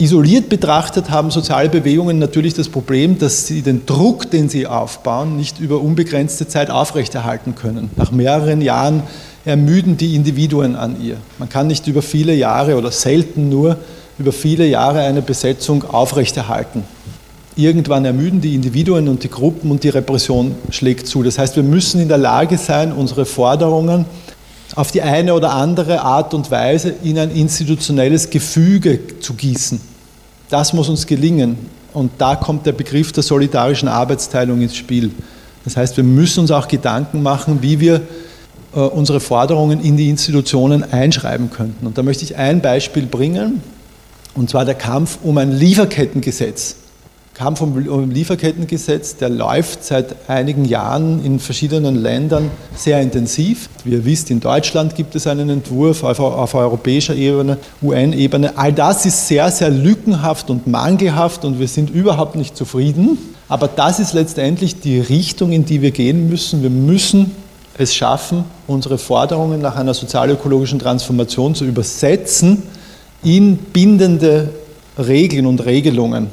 Isoliert 0.00 0.48
betrachtet 0.48 1.10
haben 1.10 1.30
soziale 1.30 1.68
Bewegungen 1.68 2.18
natürlich 2.18 2.54
das 2.54 2.70
Problem, 2.70 3.18
dass 3.18 3.46
sie 3.46 3.60
den 3.60 3.84
Druck, 3.84 4.30
den 4.30 4.48
sie 4.48 4.66
aufbauen, 4.66 5.36
nicht 5.36 5.60
über 5.60 5.78
unbegrenzte 5.82 6.48
Zeit 6.48 6.70
aufrechterhalten 6.70 7.54
können. 7.54 7.90
Nach 7.96 8.10
mehreren 8.10 8.62
Jahren 8.62 9.02
ermüden 9.44 9.98
die 9.98 10.14
Individuen 10.14 10.74
an 10.74 10.96
ihr. 11.02 11.18
Man 11.38 11.50
kann 11.50 11.66
nicht 11.66 11.86
über 11.86 12.00
viele 12.00 12.34
Jahre 12.34 12.78
oder 12.78 12.90
selten 12.92 13.50
nur 13.50 13.76
über 14.18 14.32
viele 14.32 14.66
Jahre 14.66 15.00
eine 15.00 15.20
Besetzung 15.20 15.84
aufrechterhalten. 15.84 16.84
Irgendwann 17.54 18.06
ermüden 18.06 18.40
die 18.40 18.54
Individuen 18.54 19.06
und 19.06 19.22
die 19.22 19.28
Gruppen 19.30 19.70
und 19.70 19.84
die 19.84 19.90
Repression 19.90 20.54
schlägt 20.70 21.08
zu. 21.08 21.22
Das 21.22 21.38
heißt, 21.38 21.56
wir 21.56 21.62
müssen 21.62 22.00
in 22.00 22.08
der 22.08 22.16
Lage 22.16 22.56
sein, 22.56 22.92
unsere 22.92 23.26
Forderungen 23.26 24.06
auf 24.76 24.92
die 24.92 25.02
eine 25.02 25.34
oder 25.34 25.52
andere 25.52 26.00
Art 26.00 26.32
und 26.32 26.50
Weise 26.50 26.94
in 27.04 27.18
ein 27.18 27.32
institutionelles 27.32 28.30
Gefüge 28.30 29.18
zu 29.20 29.34
gießen. 29.34 29.89
Das 30.50 30.72
muss 30.72 30.88
uns 30.88 31.06
gelingen. 31.06 31.56
Und 31.92 32.12
da 32.18 32.36
kommt 32.36 32.66
der 32.66 32.72
Begriff 32.72 33.12
der 33.12 33.22
solidarischen 33.22 33.88
Arbeitsteilung 33.88 34.60
ins 34.60 34.76
Spiel. 34.76 35.10
Das 35.64 35.76
heißt, 35.76 35.96
wir 35.96 36.04
müssen 36.04 36.40
uns 36.40 36.50
auch 36.50 36.68
Gedanken 36.68 37.22
machen, 37.22 37.62
wie 37.62 37.80
wir 37.80 38.02
äh, 38.74 38.80
unsere 38.80 39.20
Forderungen 39.20 39.80
in 39.80 39.96
die 39.96 40.08
Institutionen 40.08 40.84
einschreiben 40.92 41.50
könnten. 41.50 41.86
Und 41.86 41.98
da 41.98 42.02
möchte 42.02 42.24
ich 42.24 42.36
ein 42.36 42.60
Beispiel 42.60 43.06
bringen, 43.06 43.62
und 44.34 44.48
zwar 44.48 44.64
der 44.64 44.76
Kampf 44.76 45.18
um 45.22 45.38
ein 45.38 45.50
Lieferkettengesetz. 45.50 46.76
Um, 47.40 47.88
um 47.88 48.10
Lieferkettengesetz, 48.10 49.16
der 49.16 49.30
läuft 49.30 49.82
seit 49.82 50.28
einigen 50.28 50.66
Jahren 50.66 51.24
in 51.24 51.38
verschiedenen 51.38 51.96
Ländern 51.96 52.50
sehr 52.76 53.00
intensiv. 53.00 53.70
Wie 53.82 53.92
ihr 53.92 54.04
wisst, 54.04 54.30
in 54.30 54.40
Deutschland 54.40 54.94
gibt 54.94 55.14
es 55.14 55.26
einen 55.26 55.48
Entwurf 55.48 56.04
auf, 56.04 56.20
auf 56.20 56.54
europäischer 56.54 57.14
Ebene, 57.14 57.56
UN-Ebene. 57.80 58.58
All 58.58 58.74
das 58.74 59.06
ist 59.06 59.26
sehr, 59.26 59.50
sehr 59.50 59.70
lückenhaft 59.70 60.50
und 60.50 60.66
mangelhaft 60.66 61.46
und 61.46 61.58
wir 61.58 61.68
sind 61.68 61.88
überhaupt 61.88 62.36
nicht 62.36 62.58
zufrieden. 62.58 63.16
Aber 63.48 63.68
das 63.68 64.00
ist 64.00 64.12
letztendlich 64.12 64.80
die 64.80 65.00
Richtung, 65.00 65.52
in 65.52 65.64
die 65.64 65.80
wir 65.80 65.92
gehen 65.92 66.28
müssen. 66.28 66.62
Wir 66.62 66.68
müssen 66.68 67.30
es 67.78 67.94
schaffen, 67.94 68.44
unsere 68.66 68.98
Forderungen 68.98 69.62
nach 69.62 69.76
einer 69.76 69.94
sozialökologischen 69.94 70.78
Transformation 70.78 71.54
zu 71.54 71.64
übersetzen 71.64 72.64
in 73.22 73.56
bindende 73.56 74.50
Regeln 74.98 75.46
und 75.46 75.64
Regelungen, 75.64 76.28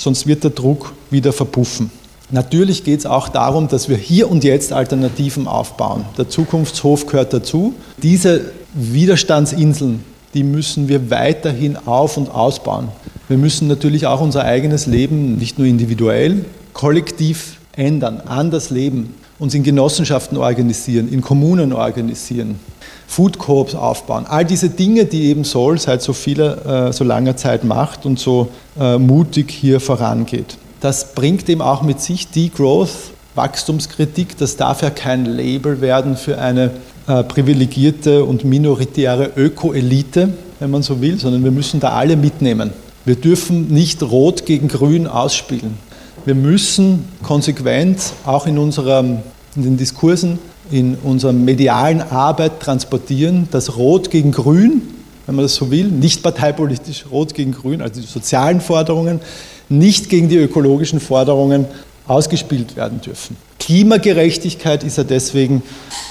sonst 0.00 0.26
wird 0.26 0.44
der 0.44 0.50
Druck 0.50 0.94
wieder 1.10 1.32
verpuffen. 1.32 1.90
Natürlich 2.30 2.84
geht 2.84 3.00
es 3.00 3.06
auch 3.06 3.28
darum, 3.28 3.68
dass 3.68 3.88
wir 3.88 3.96
hier 3.96 4.30
und 4.30 4.44
jetzt 4.44 4.72
Alternativen 4.72 5.46
aufbauen. 5.46 6.04
Der 6.16 6.28
Zukunftshof 6.28 7.06
gehört 7.06 7.32
dazu. 7.32 7.74
Diese 8.02 8.52
Widerstandsinseln, 8.74 10.04
die 10.32 10.44
müssen 10.44 10.88
wir 10.88 11.10
weiterhin 11.10 11.76
auf- 11.76 12.16
und 12.16 12.30
ausbauen. 12.30 12.88
Wir 13.28 13.36
müssen 13.36 13.68
natürlich 13.68 14.06
auch 14.06 14.20
unser 14.20 14.44
eigenes 14.44 14.86
Leben 14.86 15.36
nicht 15.36 15.58
nur 15.58 15.66
individuell, 15.66 16.44
kollektiv 16.72 17.58
ändern, 17.72 18.22
anders 18.24 18.70
leben, 18.70 19.14
uns 19.40 19.54
in 19.54 19.64
Genossenschaften 19.64 20.38
organisieren, 20.38 21.12
in 21.12 21.22
Kommunen 21.22 21.72
organisieren, 21.72 22.60
Food 23.08 23.38
Coops 23.38 23.74
aufbauen. 23.74 24.26
All 24.26 24.44
diese 24.44 24.68
Dinge, 24.68 25.06
die 25.06 25.24
eben 25.24 25.42
Sol 25.42 25.78
seit 25.78 26.02
so 26.02 26.12
vieler, 26.12 26.88
äh, 26.88 26.92
so 26.92 27.02
langer 27.02 27.36
Zeit 27.36 27.64
macht 27.64 28.06
und 28.06 28.20
so 28.20 28.48
äh, 28.78 28.98
mutig 28.98 29.50
hier 29.50 29.80
vorangeht. 29.80 30.56
Das 30.80 31.14
bringt 31.14 31.48
eben 31.48 31.62
auch 31.62 31.82
mit 31.82 32.00
sich 32.00 32.30
Degrowth, 32.30 33.12
Wachstumskritik. 33.34 34.36
Das 34.38 34.56
darf 34.56 34.82
ja 34.82 34.90
kein 34.90 35.24
Label 35.24 35.80
werden 35.80 36.16
für 36.16 36.38
eine 36.38 36.70
äh, 37.08 37.24
privilegierte 37.24 38.24
und 38.24 38.44
minoritäre 38.44 39.32
Öko-Elite, 39.36 40.34
wenn 40.58 40.70
man 40.70 40.82
so 40.82 41.00
will, 41.00 41.18
sondern 41.18 41.42
wir 41.42 41.50
müssen 41.50 41.80
da 41.80 41.90
alle 41.90 42.16
mitnehmen. 42.16 42.72
Wir 43.04 43.16
dürfen 43.16 43.68
nicht 43.68 44.02
Rot 44.02 44.44
gegen 44.44 44.68
Grün 44.68 45.06
ausspielen. 45.06 45.78
Wir 46.26 46.34
müssen 46.34 47.06
konsequent 47.22 48.12
auch 48.26 48.46
in, 48.46 48.58
unserem, 48.58 49.18
in 49.56 49.62
den 49.62 49.76
Diskursen, 49.76 50.38
in 50.70 50.96
unserer 50.96 51.32
medialen 51.32 52.02
Arbeit 52.02 52.60
transportieren, 52.60 53.48
dass 53.50 53.76
Rot 53.76 54.10
gegen 54.10 54.30
Grün, 54.30 54.82
wenn 55.26 55.34
man 55.34 55.44
das 55.44 55.54
so 55.54 55.70
will, 55.70 55.86
nicht 55.86 56.22
parteipolitisch 56.22 57.06
Rot 57.10 57.34
gegen 57.34 57.52
Grün, 57.52 57.80
also 57.80 58.00
die 58.00 58.06
sozialen 58.06 58.60
Forderungen, 58.60 59.20
nicht 59.68 60.10
gegen 60.10 60.28
die 60.28 60.36
ökologischen 60.36 61.00
Forderungen 61.00 61.64
ausgespielt 62.06 62.76
werden 62.76 63.00
dürfen. 63.00 63.36
Klimagerechtigkeit 63.58 64.84
ist 64.84 64.98
ja 64.98 65.04
deswegen 65.04 65.62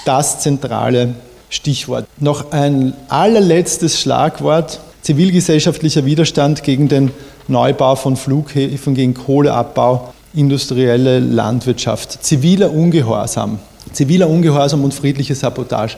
das 0.04 0.40
zentrale 0.40 1.14
Stichwort. 1.50 2.06
Noch 2.18 2.52
ein 2.52 2.94
allerletztes 3.08 4.00
Schlagwort, 4.00 4.80
zivilgesellschaftlicher 5.02 6.04
Widerstand 6.04 6.62
gegen 6.62 6.88
den 6.88 7.10
Neubau 7.50 7.96
von 7.96 8.16
Flughäfen, 8.16 8.94
gegen 8.94 9.14
Kohleabbau, 9.14 10.12
industrielle 10.32 11.18
Landwirtschaft, 11.18 12.22
ziviler 12.24 12.72
Ungehorsam, 12.72 13.58
ziviler 13.92 14.28
Ungehorsam 14.28 14.84
und 14.84 14.94
friedliche 14.94 15.34
Sabotage. 15.34 15.96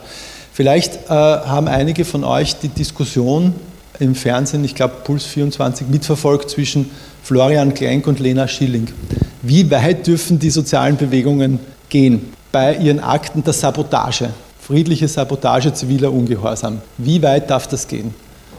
Vielleicht 0.51 0.95
äh, 0.95 1.09
haben 1.09 1.67
einige 1.67 2.05
von 2.05 2.23
euch 2.23 2.55
die 2.59 2.67
Diskussion 2.67 3.53
im 3.99 4.15
Fernsehen, 4.15 4.63
ich 4.65 4.75
glaube 4.75 4.95
Puls 5.03 5.25
24, 5.25 5.87
mitverfolgt 5.87 6.49
zwischen 6.49 6.89
Florian 7.23 7.73
Klenk 7.73 8.07
und 8.07 8.19
Lena 8.19 8.47
Schilling. 8.47 8.87
Wie 9.41 9.69
weit 9.69 10.07
dürfen 10.07 10.39
die 10.39 10.49
sozialen 10.49 10.97
Bewegungen 10.97 11.59
gehen 11.89 12.33
bei 12.51 12.75
ihren 12.75 12.99
Akten 12.99 13.43
der 13.43 13.53
Sabotage, 13.53 14.29
friedliche 14.59 15.07
Sabotage 15.07 15.73
ziviler 15.73 16.11
Ungehorsam? 16.11 16.81
Wie 16.97 17.21
weit 17.21 17.49
darf 17.49 17.67
das 17.67 17.87
gehen? 17.87 18.13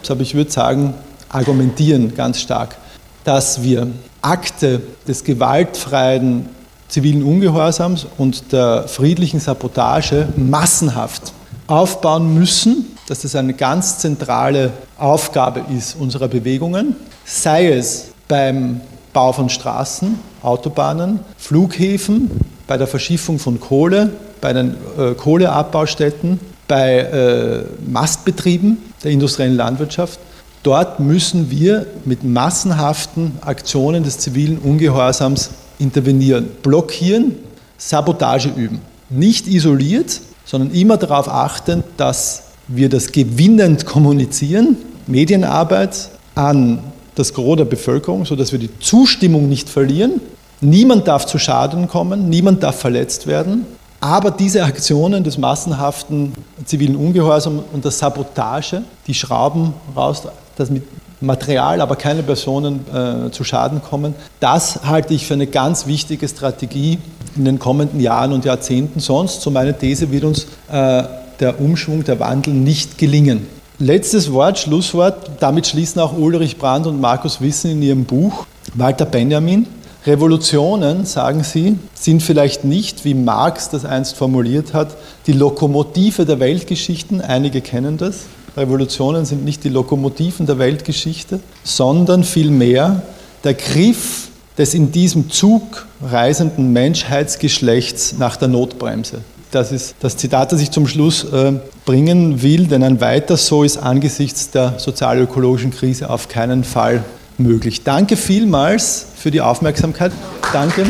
Aber 0.07 0.21
ich 0.21 0.35
würde 0.35 0.51
sagen, 0.51 0.93
argumentieren 1.29 2.13
ganz 2.15 2.39
stark, 2.39 2.77
dass 3.25 3.61
wir 3.61 3.87
Akte 4.21 4.81
des 5.07 5.23
gewaltfreien 5.23 6.47
zivilen 6.87 7.23
Ungehorsams 7.23 8.07
und 8.17 8.51
der 8.53 8.87
friedlichen 8.87 9.39
Sabotage 9.39 10.29
massenhaft 10.37 11.33
aufbauen 11.67 12.33
müssen, 12.33 12.97
dass 13.07 13.21
das 13.21 13.35
eine 13.35 13.53
ganz 13.53 13.99
zentrale 13.99 14.71
Aufgabe 14.97 15.63
ist 15.75 15.95
unserer 15.99 16.27
Bewegungen, 16.27 16.95
sei 17.25 17.71
es 17.71 18.11
beim 18.27 18.81
Bau 19.13 19.31
von 19.31 19.49
Straßen, 19.49 20.19
Autobahnen, 20.41 21.19
Flughäfen, 21.37 22.29
bei 22.67 22.77
der 22.77 22.87
Verschiffung 22.87 23.39
von 23.39 23.59
Kohle, 23.59 24.11
bei 24.41 24.53
den 24.53 24.75
äh, 24.97 25.13
Kohleabbaustätten, 25.13 26.39
bei 26.67 26.97
äh, 26.99 27.63
Mastbetrieben 27.87 28.77
der 29.03 29.11
industriellen 29.11 29.55
Landwirtschaft. 29.55 30.19
Dort 30.65 30.99
müssen 30.99 31.51
wir 31.51 31.85
mit 32.05 32.23
massenhaften 32.23 33.33
Aktionen 33.41 34.03
des 34.03 34.17
zivilen 34.17 34.57
Ungehorsams 34.57 35.51
intervenieren, 35.77 36.47
blockieren, 36.63 37.35
Sabotage 37.77 38.49
üben. 38.49 38.81
Nicht 39.11 39.47
isoliert, 39.47 40.21
sondern 40.43 40.71
immer 40.71 40.97
darauf 40.97 41.29
achten, 41.29 41.83
dass 41.97 42.45
wir 42.67 42.89
das 42.89 43.11
gewinnend 43.11 43.85
kommunizieren, 43.85 44.75
Medienarbeit 45.05 46.09
an 46.33 46.79
das 47.13 47.35
Gros 47.35 47.57
der 47.57 47.65
Bevölkerung, 47.65 48.25
sodass 48.25 48.51
wir 48.51 48.57
die 48.57 48.79
Zustimmung 48.79 49.47
nicht 49.47 49.69
verlieren. 49.69 50.19
Niemand 50.61 51.07
darf 51.07 51.27
zu 51.27 51.37
Schaden 51.37 51.87
kommen, 51.87 52.27
niemand 52.27 52.63
darf 52.63 52.79
verletzt 52.79 53.27
werden. 53.27 53.67
Aber 53.99 54.31
diese 54.31 54.63
Aktionen 54.63 55.23
des 55.23 55.37
massenhaften 55.37 56.33
zivilen 56.65 56.95
Ungehorsams 56.95 57.61
und 57.71 57.83
der 57.85 57.91
Sabotage, 57.91 58.81
die 59.05 59.13
Schrauben 59.13 59.75
raus, 59.95 60.23
dass 60.55 60.69
mit 60.69 60.83
Material, 61.21 61.81
aber 61.81 61.95
keine 61.95 62.23
Personen 62.23 62.85
äh, 62.93 63.31
zu 63.31 63.43
Schaden 63.43 63.81
kommen, 63.81 64.15
das 64.39 64.81
halte 64.83 65.13
ich 65.13 65.25
für 65.25 65.33
eine 65.33 65.47
ganz 65.47 65.87
wichtige 65.87 66.27
Strategie 66.27 66.99
in 67.35 67.45
den 67.45 67.59
kommenden 67.59 67.99
Jahren 67.99 68.33
und 68.33 68.45
Jahrzehnten. 68.45 68.99
Sonst, 68.99 69.41
so 69.41 69.49
meine 69.51 69.77
These, 69.77 70.11
wird 70.11 70.23
uns 70.23 70.47
äh, 70.71 71.03
der 71.39 71.59
Umschwung, 71.59 72.03
der 72.03 72.19
Wandel 72.19 72.53
nicht 72.53 72.97
gelingen. 72.97 73.47
Letztes 73.77 74.31
Wort, 74.31 74.57
Schlusswort, 74.57 75.31
damit 75.41 75.67
schließen 75.67 76.01
auch 76.01 76.17
Ulrich 76.17 76.57
Brandt 76.57 76.87
und 76.87 77.01
Markus 77.01 77.41
Wissen 77.41 77.71
in 77.71 77.81
ihrem 77.81 78.05
Buch 78.05 78.45
Walter 78.73 79.05
Benjamin. 79.05 79.67
Revolutionen, 80.05 81.05
sagen 81.05 81.43
sie, 81.43 81.77
sind 81.93 82.21
vielleicht 82.21 82.63
nicht, 82.63 83.05
wie 83.05 83.15
Marx 83.15 83.69
das 83.69 83.85
einst 83.85 84.15
formuliert 84.15 84.73
hat, 84.73 84.95
die 85.25 85.33
Lokomotive 85.33 86.25
der 86.25 86.39
Weltgeschichten, 86.39 87.21
einige 87.21 87.61
kennen 87.61 87.97
das. 87.97 88.25
Revolutionen 88.57 89.25
sind 89.25 89.43
nicht 89.43 89.63
die 89.63 89.69
Lokomotiven 89.69 90.45
der 90.45 90.59
Weltgeschichte, 90.59 91.39
sondern 91.63 92.23
vielmehr 92.23 93.01
der 93.43 93.53
Griff 93.53 94.29
des 94.57 94.73
in 94.73 94.91
diesem 94.91 95.29
Zug 95.29 95.85
reisenden 96.01 96.71
Menschheitsgeschlechts 96.71 98.15
nach 98.17 98.37
der 98.37 98.47
Notbremse. 98.47 99.21
Das 99.51 99.71
ist 99.71 99.95
das 99.99 100.17
Zitat, 100.17 100.51
das 100.51 100.61
ich 100.61 100.71
zum 100.71 100.87
Schluss 100.87 101.23
äh, 101.25 101.53
bringen 101.85 102.41
will, 102.41 102.67
denn 102.67 102.83
ein 102.83 102.99
weiter 102.99 103.37
so 103.37 103.63
ist 103.63 103.77
angesichts 103.77 104.51
der 104.51 104.79
sozialökologischen 104.79 105.71
Krise 105.71 106.09
auf 106.09 106.27
keinen 106.27 106.63
Fall 106.63 107.03
möglich. 107.37 107.83
Danke 107.83 108.17
vielmals 108.17 109.05
für 109.15 109.31
die 109.31 109.41
Aufmerksamkeit. 109.41 110.11
Danke. 110.51 110.85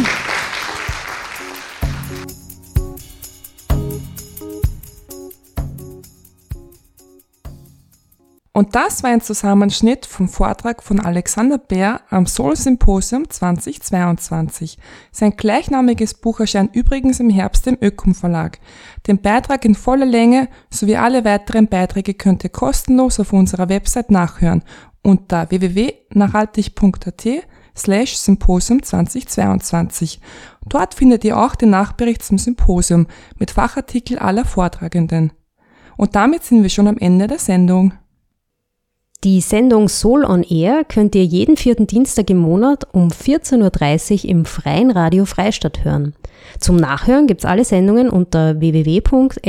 Und 8.56 8.74
das 8.74 9.04
war 9.04 9.10
ein 9.10 9.20
Zusammenschnitt 9.20 10.06
vom 10.06 10.30
Vortrag 10.30 10.82
von 10.82 11.02
Alexander 11.02 11.58
Bär 11.58 12.00
am 12.10 12.26
Soul 12.26 12.56
Symposium 12.56 13.30
2022. 13.30 14.78
Sein 15.12 15.36
gleichnamiges 15.36 16.14
Buch 16.14 16.40
erscheint 16.40 16.74
übrigens 16.74 17.20
im 17.20 17.30
Herbst 17.30 17.68
im 17.68 17.78
Ökom 17.82 18.16
Verlag. 18.16 18.60
Den 19.08 19.22
Beitrag 19.22 19.66
in 19.66 19.76
voller 19.76 20.06
Länge 20.06 20.48
sowie 20.70 20.96
alle 20.96 21.26
weiteren 21.26 21.68
Beiträge 21.68 22.14
könnt 22.14 22.46
ihr 22.46 22.50
kostenlos 22.50 23.20
auf 23.20 23.34
unserer 23.34 23.68
Website 23.68 24.10
nachhören 24.10 24.64
unter 25.04 25.52
www.nachhaltig.at 25.52 27.28
slash 27.76 28.16
Symposium 28.16 28.82
2022. 28.82 30.22
Dort 30.66 30.94
findet 30.94 31.26
ihr 31.26 31.38
auch 31.38 31.56
den 31.56 31.72
Nachbericht 31.72 32.24
zum 32.24 32.38
Symposium 32.38 33.08
mit 33.38 33.52
Fachartikel 33.52 34.18
aller 34.18 34.46
Vortragenden. 34.46 35.34
Und 35.98 36.16
damit 36.16 36.46
sind 36.46 36.64
wir 36.64 36.70
schon 36.70 36.88
am 36.88 36.98
Ende 36.98 37.28
der 37.28 37.40
Sendung. 37.40 37.96
Die 39.24 39.42
Sendung 39.42 39.90
Soul 39.90 40.24
on 40.24 40.44
Air 40.44 40.84
könnt 40.84 41.16
ihr 41.16 41.24
jeden 41.26 41.58
vierten 41.58 41.88
Dienstag 41.88 42.30
im 42.30 42.38
Monat 42.38 42.88
um 42.92 43.08
14.30 43.08 44.24
Uhr 44.24 44.30
im 44.30 44.46
Freien 44.46 44.92
Radio 44.92 45.26
Freistadt 45.26 45.84
hören. 45.84 46.14
Zum 46.60 46.76
Nachhören 46.76 47.26
gibt's 47.26 47.46
alle 47.46 47.66
Sendungen 47.66 48.10
unter 48.10 48.60
www.frf.at. 48.60 49.44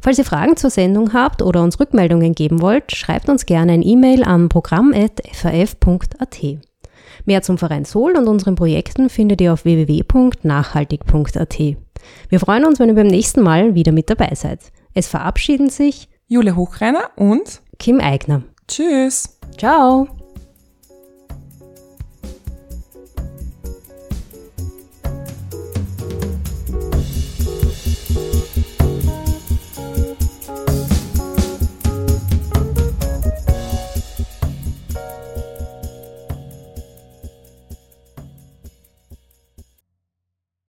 Falls 0.00 0.18
ihr 0.18 0.24
Fragen 0.24 0.56
zur 0.56 0.70
Sendung 0.70 1.12
habt 1.12 1.42
oder 1.42 1.62
uns 1.62 1.78
Rückmeldungen 1.78 2.34
geben 2.34 2.62
wollt, 2.62 2.96
schreibt 2.96 3.28
uns 3.28 3.44
gerne 3.44 3.72
ein 3.72 3.82
E-Mail 3.82 4.24
an 4.24 4.48
programm.frf.at. 4.48 6.38
Mehr 7.24 7.42
zum 7.42 7.58
Verein 7.58 7.84
Soul 7.84 8.16
und 8.16 8.28
unseren 8.28 8.54
Projekten 8.54 9.10
findet 9.10 9.40
ihr 9.40 9.52
auf 9.52 9.64
www.nachhaltig.at. 9.64 11.58
Wir 12.28 12.40
freuen 12.40 12.64
uns, 12.64 12.78
wenn 12.78 12.88
ihr 12.88 12.94
beim 12.94 13.08
nächsten 13.08 13.42
Mal 13.42 13.74
wieder 13.74 13.92
mit 13.92 14.08
dabei 14.08 14.34
seid. 14.34 14.60
Es 14.94 15.08
verabschieden 15.08 15.68
sich 15.68 16.08
Jule 16.28 16.56
Hochreiner 16.56 17.10
und 17.16 17.62
Kim 17.78 18.00
Eigner. 18.00 18.42
Tschüss. 18.66 19.38
Ciao. 19.56 20.08